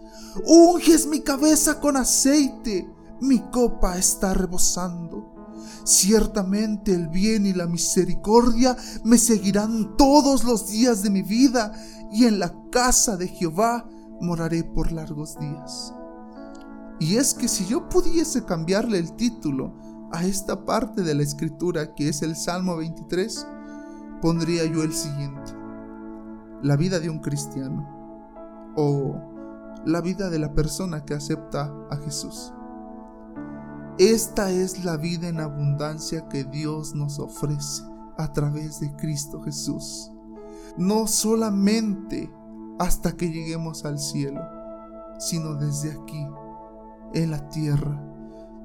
Unges 0.45 1.07
mi 1.07 1.21
cabeza 1.21 1.81
con 1.81 1.97
aceite, 1.97 2.91
mi 3.21 3.39
copa 3.51 3.97
está 3.97 4.35
rebosando. 4.35 5.37
Ciertamente 5.85 6.93
el 6.93 7.09
bien 7.09 7.47
y 7.47 7.53
la 7.53 7.67
misericordia 7.67 8.77
me 9.05 9.19
seguirán 9.19 9.97
todos 9.97 10.43
los 10.43 10.69
días 10.69 11.03
de 11.03 11.11
mi 11.11 11.23
vida 11.23 11.73
y 12.11 12.25
en 12.25 12.39
la 12.39 12.55
casa 12.71 13.17
de 13.17 13.29
Jehová 13.29 13.89
moraré 14.21 14.65
por 14.65 14.93
largos 14.93 15.39
días. 15.39 15.95
Y 16.99 17.17
es 17.17 17.35
que 17.35 17.49
si 17.49 17.67
yo 17.67 17.89
pudiese 17.89 18.45
cambiarle 18.45 18.99
el 18.99 19.13
título 19.13 19.75
a 20.13 20.25
esta 20.25 20.65
parte 20.65 21.03
de 21.03 21.15
la 21.15 21.23
escritura 21.23 21.95
que 21.95 22.09
es 22.09 22.23
el 22.23 22.37
Salmo 22.37 22.77
23, 22.77 23.47
pondría 24.23 24.65
yo 24.65 24.83
el 24.83 24.93
siguiente. 24.93 25.53
La 26.63 26.77
vida 26.77 27.01
de 27.01 27.11
un 27.11 27.19
cristiano 27.19 27.87
o 28.77 29.15
la 29.85 30.01
vida 30.01 30.31
de 30.31 30.39
la 30.39 30.55
persona 30.55 31.05
que 31.05 31.15
acepta 31.15 31.73
a 31.91 31.97
Jesús. 31.99 32.53
Esta 33.99 34.51
es 34.51 34.85
la 34.85 34.97
vida 34.97 35.29
en 35.29 35.41
abundancia 35.41 36.29
que 36.29 36.45
Dios 36.45 36.95
nos 36.95 37.19
ofrece 37.19 37.83
a 38.19 38.33
través 38.33 38.81
de 38.81 38.95
Cristo 38.97 39.43
Jesús 39.43 40.13
no 40.77 41.07
solamente 41.07 42.31
hasta 42.79 43.17
que 43.17 43.31
lleguemos 43.31 43.85
al 43.85 43.99
cielo, 43.99 44.41
sino 45.19 45.55
desde 45.55 45.93
aquí, 45.93 46.27
en 47.15 47.31
la 47.31 47.49
tierra. 47.49 48.03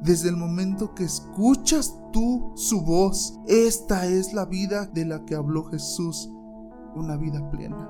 Desde 0.02 0.30
el 0.30 0.38
momento 0.38 0.96
que 0.96 1.04
escuchas 1.04 1.96
tú 2.12 2.54
su 2.56 2.82
voz, 2.82 3.40
esta 3.48 4.08
es 4.08 4.34
la 4.34 4.46
vida 4.46 4.88
de 4.88 5.06
la 5.06 5.26
que 5.26 5.36
habló 5.36 5.66
Jesús, 5.66 6.30
una 6.96 7.18
vida 7.18 7.50
plena. 7.52 7.90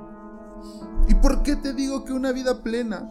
¿Y 1.07 1.15
por 1.15 1.41
qué 1.41 1.55
te 1.55 1.73
digo 1.73 2.03
que 2.03 2.13
una 2.13 2.31
vida 2.31 2.61
plena? 2.61 3.09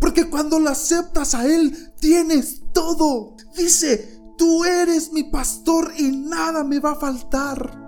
Porque 0.00 0.28
cuando 0.28 0.58
la 0.58 0.72
aceptas 0.72 1.34
a 1.34 1.46
Él, 1.46 1.92
tienes 2.00 2.62
todo. 2.72 3.36
Dice, 3.56 4.20
tú 4.36 4.64
eres 4.64 5.12
mi 5.12 5.24
pastor 5.24 5.92
y 5.96 6.16
nada 6.16 6.64
me 6.64 6.80
va 6.80 6.92
a 6.92 6.96
faltar. 6.96 7.83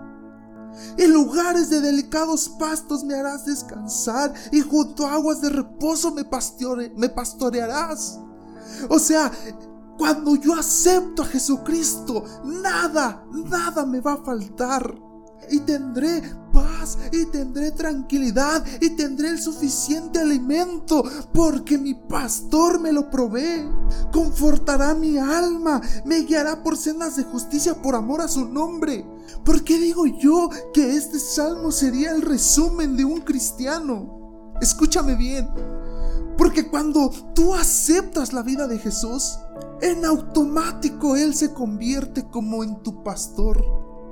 En 0.97 1.13
lugares 1.13 1.71
de 1.71 1.81
delicados 1.81 2.49
pastos 2.49 3.05
me 3.05 3.15
harás 3.15 3.45
descansar 3.45 4.33
y 4.53 4.61
junto 4.61 5.07
a 5.07 5.15
aguas 5.15 5.41
de 5.41 5.51
reposo 5.51 6.13
me, 6.13 6.25
me 6.97 7.09
pastorearás. 7.09 8.19
O 8.89 8.99
sea, 8.99 9.33
cuando 9.99 10.37
yo 10.37 10.55
acepto 10.55 11.23
a 11.23 11.27
Jesucristo, 11.27 12.25
nada, 12.45 13.25
nada 13.33 13.87
me 13.87 14.01
va 14.01 14.15
a 14.15 14.25
faltar. 14.25 14.95
Y 15.49 15.61
tendré 15.61 16.23
paz 16.53 16.99
y 17.13 17.27
tendré 17.27 17.71
tranquilidad 17.71 18.65
y 18.81 18.91
tendré 18.91 19.29
el 19.29 19.41
suficiente 19.41 20.19
alimento 20.19 21.05
porque 21.33 21.79
mi 21.79 21.95
pastor 21.95 22.81
me 22.81 22.93
lo 22.93 23.11
provee. 23.11 23.69
Confortará 24.13 24.95
mi 24.95 25.19
alma, 25.19 25.81
me 26.05 26.23
guiará 26.23 26.63
por 26.63 26.77
sendas 26.77 27.17
de 27.17 27.25
justicia 27.25 27.81
por 27.81 27.95
amor 27.95 28.21
a 28.23 28.29
su 28.29 28.47
nombre. 28.47 29.07
¿Por 29.45 29.65
qué 29.65 29.79
digo 29.79 30.07
yo 30.07 30.49
que 30.73 30.97
este 30.97 31.19
salmo 31.19 31.71
sería 31.71 32.13
el 32.13 32.23
resumen 32.23 32.97
de 32.97 33.05
un 33.05 33.21
cristiano? 33.21 34.53
Escúchame 34.61 35.15
bien. 35.15 35.49
Porque 36.37 36.69
cuando 36.69 37.11
tú 37.35 37.55
aceptas 37.55 38.33
la 38.33 38.43
vida 38.43 38.67
de 38.67 38.79
Jesús, 38.79 39.39
en 39.81 40.05
automático 40.05 41.17
Él 41.17 41.35
se 41.35 41.53
convierte 41.53 42.29
como 42.29 42.63
en 42.63 42.83
tu 42.83 43.03
pastor. 43.03 43.65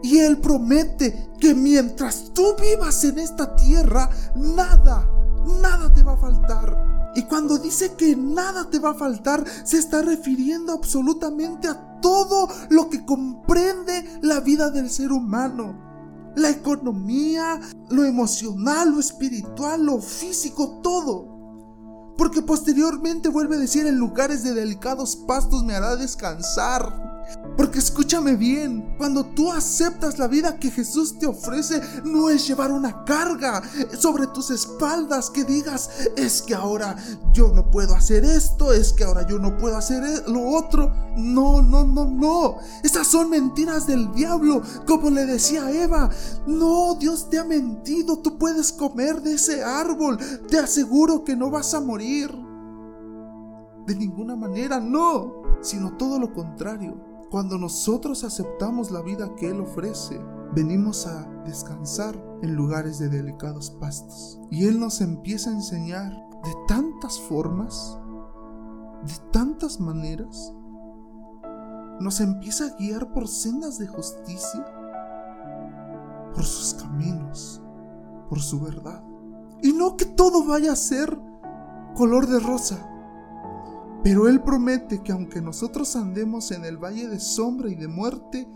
Y 0.03 0.19
Él 0.19 0.39
promete 0.39 1.31
que 1.41 1.55
mientras 1.55 2.33
tú 2.35 2.55
vivas 2.61 3.05
en 3.05 3.19
esta 3.19 3.57
tierra, 3.57 4.11
nada, 4.37 5.09
nada 5.63 5.93
te 5.93 6.03
va 6.03 6.13
a 6.15 6.19
faltar. 6.19 6.95
Y 7.15 7.23
cuando 7.23 7.59
dice 7.59 7.95
que 7.95 8.17
nada 8.17 8.69
te 8.71 8.79
va 8.79 8.91
a 8.91 8.95
faltar, 8.95 9.45
se 9.65 9.79
está 9.79 10.03
refiriendo 10.03 10.73
absolutamente 10.73 11.69
a 11.69 12.01
todo 12.01 12.49
lo 12.71 12.91
que 12.91 13.05
comprende 13.05 14.19
la 14.23 14.41
vida 14.41 14.71
del 14.71 14.91
ser 14.91 15.13
humano. 15.13 15.83
La 16.37 16.51
economía, 16.51 17.61
lo 17.91 18.05
emocional, 18.05 18.91
lo 18.91 19.01
espiritual, 19.01 19.87
lo 19.87 20.01
físico, 20.01 20.81
todo. 20.83 22.15
Porque 22.19 22.43
posteriormente 22.43 23.29
vuelve 23.29 23.57
a 23.57 23.61
decir, 23.61 23.87
en 23.87 23.99
lugares 23.99 24.43
de 24.43 24.55
delicados 24.55 25.15
pastos 25.15 25.65
me 25.65 25.75
hará 25.75 25.95
descansar. 25.95 27.14
Porque 27.57 27.79
escúchame 27.79 28.35
bien, 28.35 28.97
cuando 28.99 29.25
tú 29.25 29.53
aceptas 29.53 30.19
la 30.19 30.27
vida 30.27 30.59
que 30.59 30.71
Jesús 30.71 31.19
te 31.19 31.27
ofrece, 31.27 31.81
no 32.05 32.29
es 32.29 32.47
llevar 32.49 32.73
una 32.73 33.05
carga 33.05 33.63
sobre 33.97 34.27
tus 34.27 34.51
espaldas 34.51 35.31
que 35.31 35.45
digas, 35.45 35.89
es 36.17 36.43
que 36.43 36.55
ahora 36.55 36.97
yo 37.33 37.53
no 37.53 37.71
puedo 37.71 37.95
hacer 37.95 38.25
esto, 38.25 38.73
es 38.73 38.93
que 38.93 39.05
ahora 39.05 39.25
yo 39.27 39.39
no 39.39 39.57
puedo 39.57 39.77
hacer 39.77 40.03
e-, 40.03 40.31
lo 40.31 40.49
otro. 40.49 40.93
No, 41.17 41.63
no, 41.63 41.85
no, 41.85 42.07
no. 42.07 42.57
Esas 42.83 43.07
son 43.07 43.31
mentiras 43.31 43.87
del 43.87 44.13
diablo, 44.13 44.63
como 44.85 45.11
le 45.11 45.25
decía 45.25 45.71
Eva. 45.71 46.11
No, 46.47 46.97
Dios 46.97 47.31
te 47.31 47.39
ha 47.39 47.45
mentido, 47.45 48.19
tú 48.19 48.37
puedes 48.37 48.73
comer 48.73 49.23
de 49.23 49.35
ese 49.35 49.63
árbol, 49.63 50.19
te 50.49 50.59
aseguro 50.59 51.23
que 51.23 51.37
no 51.37 51.51
vas 51.51 51.73
a 51.75 51.81
morir. 51.81 52.31
De 53.87 53.95
ninguna 53.95 54.35
manera, 54.35 54.81
no, 54.81 55.43
sino 55.61 55.97
todo 55.97 56.19
lo 56.19 56.33
contrario 56.33 57.14
cuando 57.35 57.59
nosotros 57.59 58.23
aceptamos 58.23 58.93
la 58.93 59.03
vida 59.03 59.35
que 59.35 59.51
Él 59.51 59.61
ofrece, 59.61 60.21
venimos 60.55 61.09
a 61.09 61.29
descansar 61.45 62.15
en 62.43 62.55
lugares 62.55 63.01
de 63.01 63.09
delicados 63.09 63.73
pastos. 63.73 64.39
Y 64.53 64.67
Él 64.67 64.79
nos 64.79 65.01
empieza 65.01 65.51
a 65.51 65.55
enseñar 65.55 66.13
de 66.13 66.55
tantas 66.69 67.19
formas, 67.19 67.99
de 69.05 69.15
tantas 69.33 69.81
maneras. 69.81 70.55
Nos 71.99 72.21
empieza 72.21 72.67
a 72.67 72.77
guiar 72.77 73.13
por 73.13 73.27
sendas 73.27 73.79
de 73.79 73.89
justicia, 73.89 74.65
por 76.33 76.45
sus 76.45 76.75
caminos, 76.75 77.61
por 78.29 78.39
su 78.39 78.61
verdad. 78.61 79.03
Y 79.61 79.73
no 79.73 79.97
que 79.97 80.05
todo 80.05 80.47
vaya 80.47 80.71
a 80.71 80.77
ser 80.77 81.19
color 81.97 82.29
de 82.29 82.39
rosa 82.39 82.94
pero 84.05 84.29
Él 84.29 84.43
promete 84.43 85.03
que 85.03 85.13
aunque 85.13 85.41
nosotros 85.41 85.97
andemos 85.97 86.51
en 86.51 86.67
el 86.67 86.77
valle 86.77 87.09
de 87.09 87.19
sombra 87.19 87.71
y 87.71 87.75
de 87.75 87.89
muerte, 87.89 88.47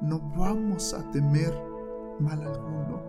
no 0.00 0.18
vamos 0.36 0.92
a 0.94 1.08
temer 1.12 1.54
mal 2.18 2.42
alguno, 2.42 3.00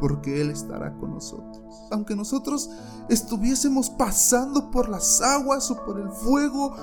porque 0.00 0.40
Él 0.40 0.50
estará 0.50 0.96
con 0.96 1.14
nosotros. 1.14 1.86
Aunque 1.92 2.16
nosotros 2.16 2.68
estuviésemos 3.08 3.88
pasando 3.88 4.72
por 4.72 4.88
las 4.88 5.22
aguas 5.22 5.70
o 5.70 5.84
por 5.84 6.00
el 6.00 6.10
fuego, 6.10 6.74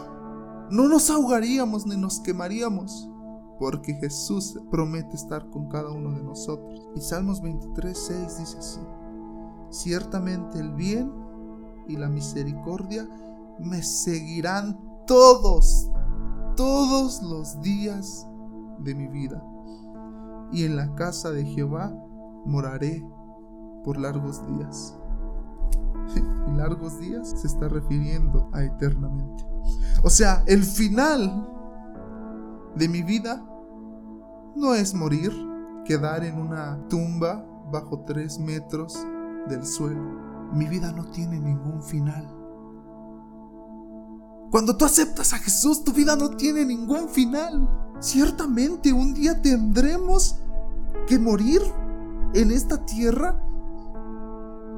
no 0.72 0.88
nos 0.88 1.10
ahogaríamos 1.10 1.86
ni 1.86 1.98
nos 1.98 2.22
quemaríamos, 2.22 3.10
porque 3.60 3.96
Jesús 3.96 4.58
promete 4.72 5.18
estar 5.18 5.50
con 5.50 5.68
cada 5.68 5.92
uno 5.92 6.14
de 6.14 6.24
nosotros. 6.24 6.88
Y 6.96 7.02
Salmos 7.02 7.42
23, 7.42 7.98
6 7.98 8.38
dice 8.38 8.58
así, 8.58 8.80
ciertamente 9.70 10.60
el 10.60 10.72
bien 10.72 11.12
y 11.90 11.98
la 11.98 12.08
misericordia 12.08 13.06
me 13.60 13.82
seguirán 13.84 14.80
todos, 15.08 15.90
todos 16.56 17.22
los 17.22 17.62
días 17.62 18.28
de 18.80 18.96
mi 18.96 19.08
vida. 19.08 19.44
Y 20.52 20.64
en 20.64 20.76
la 20.76 20.94
casa 20.96 21.32
de 21.32 21.46
Jehová 21.46 21.94
moraré 22.46 23.06
por 23.84 23.98
largos 23.98 24.46
días. 24.48 24.98
Y 26.48 26.52
largos 26.58 27.00
días 27.00 27.34
se 27.36 27.48
está 27.48 27.68
refiriendo 27.68 28.50
a 28.54 28.64
eternamente. 28.64 29.44
O 30.04 30.10
sea, 30.12 30.44
el 30.46 30.64
final 30.64 31.50
de 32.76 32.88
mi 32.88 33.02
vida 33.02 33.44
no 34.56 34.76
es 34.76 34.94
morir, 34.94 35.32
quedar 35.86 36.24
en 36.24 36.40
una 36.40 36.80
tumba 36.88 37.46
bajo 37.72 38.02
tres 38.06 38.38
metros 38.38 38.96
del 39.50 39.66
suelo. 39.66 40.52
Mi 40.54 40.66
vida 40.66 40.92
no 40.92 41.06
tiene 41.06 41.40
ningún 41.40 41.82
final. 41.82 42.35
Cuando 44.56 44.78
tú 44.78 44.86
aceptas 44.86 45.34
a 45.34 45.38
Jesús, 45.38 45.84
tu 45.84 45.92
vida 45.92 46.16
no 46.16 46.30
tiene 46.30 46.64
ningún 46.64 47.10
final. 47.10 47.68
Ciertamente 48.00 48.94
un 48.94 49.14
día 49.14 49.42
tendremos 49.42 50.40
que 51.08 51.20
morir 51.20 51.62
en 52.34 52.52
esta 52.52 52.86
tierra, 52.86 53.38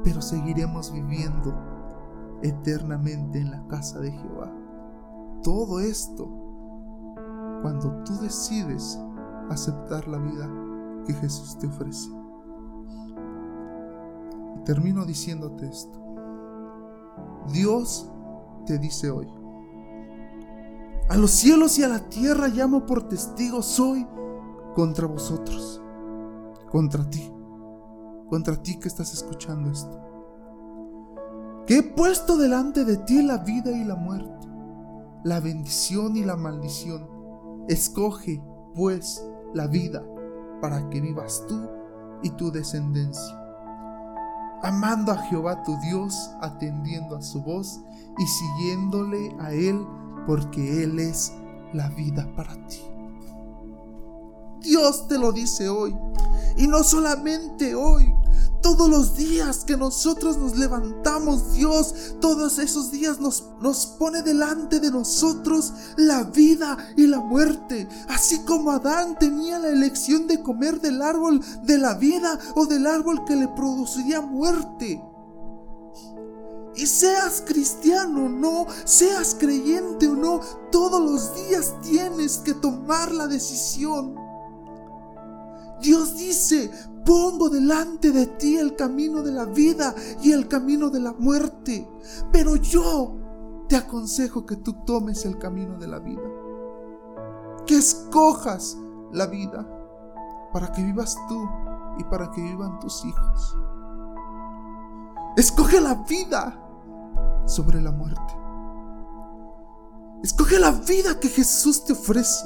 pero 0.03 0.19
seguiremos 0.19 0.91
viviendo 0.91 1.53
eternamente 2.41 3.39
en 3.39 3.51
la 3.51 3.67
casa 3.67 3.99
de 3.99 4.13
Jehová. 4.13 4.51
Todo 5.43 5.79
esto 5.79 6.27
cuando 7.61 8.03
tú 8.03 8.17
decides 8.19 8.99
aceptar 9.51 10.07
la 10.07 10.17
vida 10.17 10.49
que 11.05 11.13
Jesús 11.13 11.55
te 11.59 11.67
ofrece. 11.67 12.09
Y 14.55 14.63
termino 14.63 15.05
diciéndote 15.05 15.69
esto. 15.69 15.99
Dios 17.53 18.11
te 18.65 18.79
dice 18.79 19.11
hoy, 19.11 19.27
a 21.09 21.15
los 21.15 21.31
cielos 21.31 21.79
y 21.79 21.83
a 21.83 21.87
la 21.87 22.09
tierra 22.09 22.47
llamo 22.47 22.85
por 22.85 23.07
testigo 23.07 23.61
soy 23.61 24.05
contra 24.75 25.07
vosotros, 25.07 25.81
contra 26.69 27.09
ti, 27.09 27.31
contra 28.29 28.61
ti 28.61 28.77
que 28.77 28.87
estás 28.87 29.13
escuchando 29.13 29.71
esto. 29.71 30.03
Que 31.65 31.77
he 31.79 31.83
puesto 31.83 32.37
delante 32.37 32.85
de 32.85 32.97
ti 32.97 33.21
la 33.21 33.39
vida 33.39 33.71
y 33.71 33.83
la 33.83 33.95
muerte, 33.95 34.47
la 35.23 35.39
bendición 35.39 36.15
y 36.15 36.23
la 36.23 36.35
maldición. 36.35 37.09
Escoge, 37.67 38.41
pues, 38.75 39.25
la 39.53 39.67
vida 39.67 40.03
para 40.61 40.89
que 40.89 41.01
vivas 41.01 41.43
tú 41.47 41.69
y 42.23 42.29
tu 42.31 42.51
descendencia. 42.51 43.35
Amando 44.63 45.11
a 45.11 45.17
Jehová 45.17 45.61
tu 45.63 45.77
Dios, 45.81 46.31
atendiendo 46.41 47.15
a 47.15 47.21
su 47.21 47.41
voz 47.41 47.81
y 48.17 48.25
siguiéndole 48.25 49.35
a 49.39 49.51
Él 49.53 49.85
porque 50.27 50.83
Él 50.83 50.99
es 50.99 51.31
la 51.73 51.87
vida 51.89 52.29
para 52.35 52.53
ti. 52.67 52.81
Dios 54.61 55.07
te 55.07 55.17
lo 55.17 55.31
dice 55.31 55.69
hoy. 55.69 55.95
Y 56.57 56.67
no 56.67 56.83
solamente 56.83 57.73
hoy, 57.75 58.13
todos 58.61 58.89
los 58.89 59.15
días 59.15 59.63
que 59.63 59.77
nosotros 59.77 60.37
nos 60.37 60.57
levantamos, 60.57 61.53
Dios, 61.53 62.15
todos 62.19 62.59
esos 62.59 62.91
días 62.91 63.19
nos, 63.19 63.45
nos 63.61 63.85
pone 63.85 64.23
delante 64.23 64.79
de 64.79 64.91
nosotros 64.91 65.71
la 65.95 66.23
vida 66.23 66.77
y 66.97 67.07
la 67.07 67.19
muerte. 67.19 67.87
Así 68.09 68.39
como 68.39 68.71
Adán 68.71 69.17
tenía 69.19 69.59
la 69.59 69.69
elección 69.69 70.27
de 70.27 70.41
comer 70.41 70.81
del 70.81 71.01
árbol 71.01 71.41
de 71.63 71.77
la 71.77 71.93
vida 71.93 72.37
o 72.55 72.65
del 72.65 72.87
árbol 72.87 73.23
que 73.25 73.35
le 73.35 73.47
produciría 73.47 74.19
muerte. 74.19 75.01
Y 76.77 76.85
seas 76.85 77.43
cristiano 77.45 78.25
o 78.25 78.29
no, 78.29 78.67
seas 78.85 79.35
creyente 79.39 80.07
o 80.07 80.15
no, 80.15 80.41
todos 80.71 81.01
los 81.01 81.47
días 81.47 81.73
tienes 81.81 82.37
que 82.37 82.53
tomar 82.53 83.11
la 83.11 83.25
decisión. 83.25 84.15
Dios 85.81 86.15
dice, 86.15 86.71
pongo 87.03 87.49
delante 87.49 88.11
de 88.11 88.27
ti 88.27 88.57
el 88.57 88.75
camino 88.75 89.23
de 89.23 89.31
la 89.31 89.45
vida 89.45 89.95
y 90.21 90.31
el 90.31 90.47
camino 90.47 90.91
de 90.91 90.99
la 90.99 91.13
muerte, 91.13 91.89
pero 92.31 92.55
yo 92.55 93.15
te 93.67 93.75
aconsejo 93.75 94.45
que 94.45 94.57
tú 94.57 94.73
tomes 94.85 95.25
el 95.25 95.39
camino 95.39 95.79
de 95.79 95.87
la 95.87 95.97
vida, 95.97 96.21
que 97.65 97.75
escojas 97.75 98.77
la 99.11 99.25
vida 99.25 99.67
para 100.53 100.71
que 100.71 100.83
vivas 100.83 101.17
tú 101.27 101.49
y 101.97 102.03
para 102.03 102.29
que 102.29 102.41
vivan 102.41 102.79
tus 102.79 103.03
hijos. 103.03 103.57
Escoge 105.35 105.79
la 105.81 105.93
vida 105.93 106.66
sobre 107.45 107.81
la 107.81 107.91
muerte. 107.91 108.33
Escoge 110.23 110.59
la 110.59 110.71
vida 110.71 111.19
que 111.19 111.29
Jesús 111.29 111.85
te 111.85 111.93
ofrece. 111.93 112.45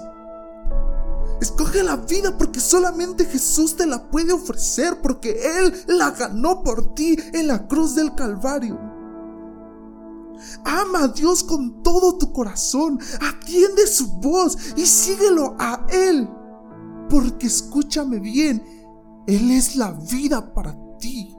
Escoge 1.41 1.83
la 1.83 1.95
vida 1.95 2.37
porque 2.37 2.59
solamente 2.59 3.25
Jesús 3.25 3.75
te 3.75 3.87
la 3.87 4.09
puede 4.11 4.31
ofrecer 4.33 5.01
porque 5.01 5.59
Él 5.59 5.73
la 5.87 6.11
ganó 6.11 6.63
por 6.63 6.93
ti 6.93 7.17
en 7.33 7.47
la 7.47 7.67
cruz 7.67 7.95
del 7.95 8.13
Calvario. 8.13 8.79
Ama 10.65 11.03
a 11.03 11.07
Dios 11.07 11.43
con 11.43 11.81
todo 11.81 12.17
tu 12.17 12.31
corazón, 12.31 12.99
atiende 13.21 13.87
su 13.87 14.07
voz 14.19 14.57
y 14.75 14.85
síguelo 14.85 15.55
a 15.57 15.85
Él. 15.89 16.29
Porque 17.09 17.47
escúchame 17.47 18.19
bien, 18.19 18.63
Él 19.27 19.51
es 19.51 19.75
la 19.75 19.91
vida 19.91 20.53
para 20.53 20.77
ti. 20.99 21.35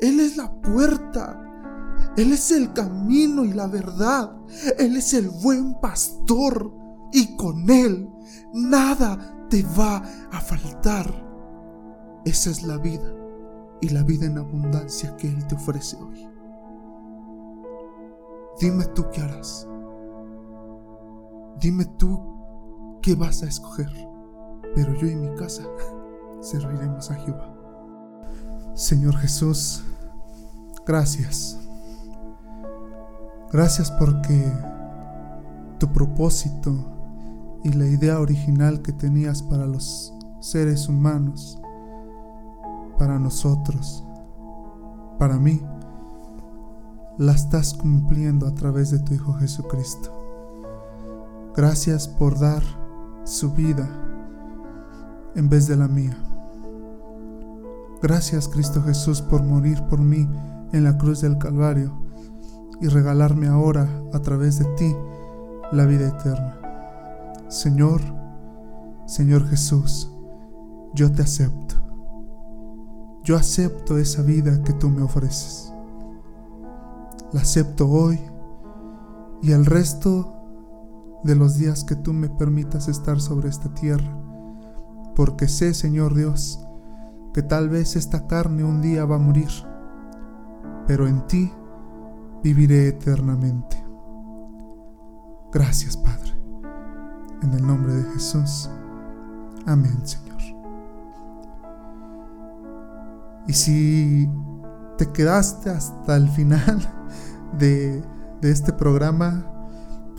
Él 0.00 0.20
es 0.20 0.36
la 0.36 0.52
puerta. 0.60 1.43
Él 2.16 2.32
es 2.32 2.50
el 2.52 2.72
camino 2.72 3.44
y 3.44 3.52
la 3.52 3.66
verdad. 3.66 4.36
Él 4.78 4.96
es 4.96 5.14
el 5.14 5.30
buen 5.30 5.74
pastor. 5.80 6.72
Y 7.12 7.36
con 7.36 7.68
Él 7.70 8.08
nada 8.52 9.46
te 9.48 9.62
va 9.62 10.02
a 10.32 10.40
faltar. 10.40 11.06
Esa 12.24 12.50
es 12.50 12.62
la 12.62 12.78
vida 12.78 13.12
y 13.80 13.88
la 13.90 14.02
vida 14.02 14.26
en 14.26 14.38
abundancia 14.38 15.14
que 15.16 15.28
Él 15.28 15.46
te 15.46 15.54
ofrece 15.54 15.96
hoy. 15.96 16.28
Dime 18.60 18.84
tú 18.86 19.04
qué 19.12 19.20
harás. 19.20 19.68
Dime 21.60 21.84
tú 21.84 22.98
qué 23.02 23.14
vas 23.14 23.42
a 23.42 23.46
escoger. 23.46 23.90
Pero 24.74 24.94
yo 24.94 25.06
y 25.06 25.16
mi 25.16 25.34
casa 25.36 25.64
serviremos 26.40 27.10
a 27.10 27.14
Jehová. 27.14 27.50
Señor 28.74 29.16
Jesús, 29.16 29.84
gracias 30.84 31.63
Gracias 33.54 33.88
porque 33.88 34.52
tu 35.78 35.92
propósito 35.92 36.74
y 37.62 37.72
la 37.72 37.86
idea 37.86 38.18
original 38.18 38.82
que 38.82 38.92
tenías 38.92 39.44
para 39.44 39.64
los 39.64 40.12
seres 40.40 40.88
humanos, 40.88 41.60
para 42.98 43.20
nosotros, 43.20 44.04
para 45.20 45.38
mí, 45.38 45.62
la 47.16 47.30
estás 47.30 47.74
cumpliendo 47.74 48.48
a 48.48 48.54
través 48.56 48.90
de 48.90 48.98
tu 48.98 49.14
Hijo 49.14 49.34
Jesucristo. 49.34 50.12
Gracias 51.54 52.08
por 52.08 52.36
dar 52.36 52.64
su 53.22 53.52
vida 53.52 53.88
en 55.36 55.48
vez 55.48 55.68
de 55.68 55.76
la 55.76 55.86
mía. 55.86 56.18
Gracias 58.02 58.48
Cristo 58.48 58.82
Jesús 58.82 59.22
por 59.22 59.44
morir 59.44 59.80
por 59.84 60.00
mí 60.00 60.28
en 60.72 60.82
la 60.82 60.98
cruz 60.98 61.20
del 61.20 61.38
Calvario 61.38 62.03
y 62.80 62.88
regalarme 62.88 63.46
ahora 63.46 63.88
a 64.12 64.18
través 64.20 64.58
de 64.58 64.64
ti 64.76 64.94
la 65.72 65.86
vida 65.86 66.08
eterna. 66.08 66.58
Señor, 67.48 68.00
Señor 69.06 69.46
Jesús, 69.46 70.10
yo 70.94 71.10
te 71.12 71.22
acepto. 71.22 71.74
Yo 73.22 73.36
acepto 73.36 73.98
esa 73.98 74.22
vida 74.22 74.62
que 74.62 74.72
tú 74.72 74.88
me 74.90 75.02
ofreces. 75.02 75.72
La 77.32 77.40
acepto 77.40 77.88
hoy 77.88 78.20
y 79.42 79.52
el 79.52 79.66
resto 79.66 80.34
de 81.24 81.34
los 81.34 81.56
días 81.56 81.84
que 81.84 81.96
tú 81.96 82.12
me 82.12 82.28
permitas 82.28 82.88
estar 82.88 83.20
sobre 83.20 83.48
esta 83.48 83.72
tierra, 83.72 84.16
porque 85.16 85.48
sé, 85.48 85.74
Señor 85.74 86.14
Dios, 86.14 86.64
que 87.32 87.42
tal 87.42 87.68
vez 87.68 87.96
esta 87.96 88.26
carne 88.26 88.62
un 88.62 88.80
día 88.80 89.06
va 89.06 89.16
a 89.16 89.18
morir, 89.18 89.50
pero 90.86 91.08
en 91.08 91.26
ti 91.26 91.50
viviré 92.44 92.88
eternamente. 92.88 93.82
Gracias, 95.50 95.96
Padre. 95.96 96.30
En 97.42 97.54
el 97.54 97.66
nombre 97.66 97.94
de 97.94 98.02
Jesús. 98.12 98.68
Amén, 99.66 99.98
Señor. 100.04 100.34
Y 103.46 103.52
si 103.54 104.30
te 104.98 105.10
quedaste 105.10 105.70
hasta 105.70 106.16
el 106.16 106.28
final 106.28 106.80
de, 107.58 108.04
este 108.42 108.74
programa, 108.74 109.46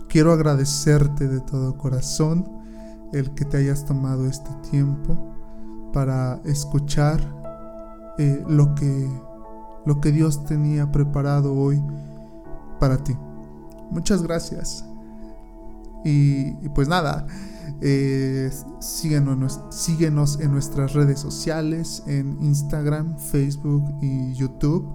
quiero 0.09 0.33
agradecerte 0.33 1.27
de 1.27 1.41
todo 1.41 1.77
corazón 1.77 2.49
el 3.13 3.35
que 3.35 3.45
te 3.45 3.57
hayas 3.57 3.85
tomado 3.85 4.25
este 4.25 4.49
tiempo 4.71 5.31
para 5.93 6.41
escuchar 6.43 7.19
eh, 8.17 8.43
lo, 8.47 8.73
que, 8.73 9.07
lo 9.85 10.01
que 10.01 10.11
Dios 10.11 10.43
tenía 10.45 10.91
preparado 10.91 11.53
hoy 11.53 11.83
para 12.79 13.03
ti. 13.03 13.15
Muchas 13.91 14.23
gracias. 14.23 14.85
Y, 16.03 16.51
pues 16.69 16.87
nada, 16.87 17.25
eh, 17.81 18.51
síguenos, 18.79 20.39
en 20.39 20.51
nuestras 20.51 20.93
redes 20.93 21.19
sociales, 21.19 22.03
en 22.05 22.37
Instagram, 22.43 23.17
Facebook 23.17 23.83
y 24.01 24.33
YouTube. 24.35 24.87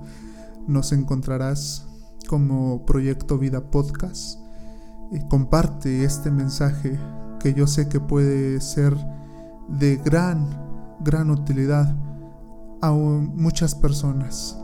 Nos 0.69 0.93
encontrarás 0.93 1.87
como 2.29 2.85
Proyecto 2.87 3.39
Vida 3.39 3.71
Podcast. 3.71 4.39
comparte 5.29 6.05
este 6.05 6.31
mensaje 6.31 6.97
que 7.41 7.53
yo 7.55 7.67
sé 7.67 7.89
que 7.89 7.99
puede 7.99 8.61
ser 8.61 8.97
de 9.69 9.97
gran, 9.97 10.47
gran 11.01 11.31
utilidad 11.31 11.97
a 12.81 12.93
muchas 12.93 13.75
personas 13.75 14.57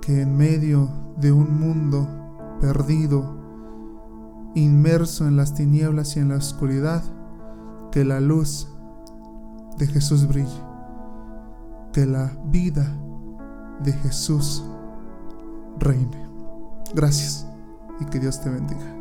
que 0.00 0.22
en 0.22 0.36
medio 0.36 1.09
de 1.20 1.32
un 1.32 1.58
mundo 1.60 2.08
perdido, 2.60 3.38
inmerso 4.54 5.26
en 5.26 5.36
las 5.36 5.54
tinieblas 5.54 6.16
y 6.16 6.20
en 6.20 6.30
la 6.30 6.36
oscuridad, 6.36 7.02
que 7.92 8.04
la 8.04 8.20
luz 8.20 8.68
de 9.78 9.86
Jesús 9.86 10.26
brille, 10.26 10.48
que 11.92 12.06
la 12.06 12.32
vida 12.46 12.86
de 13.82 13.92
Jesús 13.92 14.64
reine. 15.78 16.28
Gracias 16.94 17.46
y 18.00 18.04
que 18.06 18.18
Dios 18.18 18.40
te 18.40 18.50
bendiga. 18.50 18.99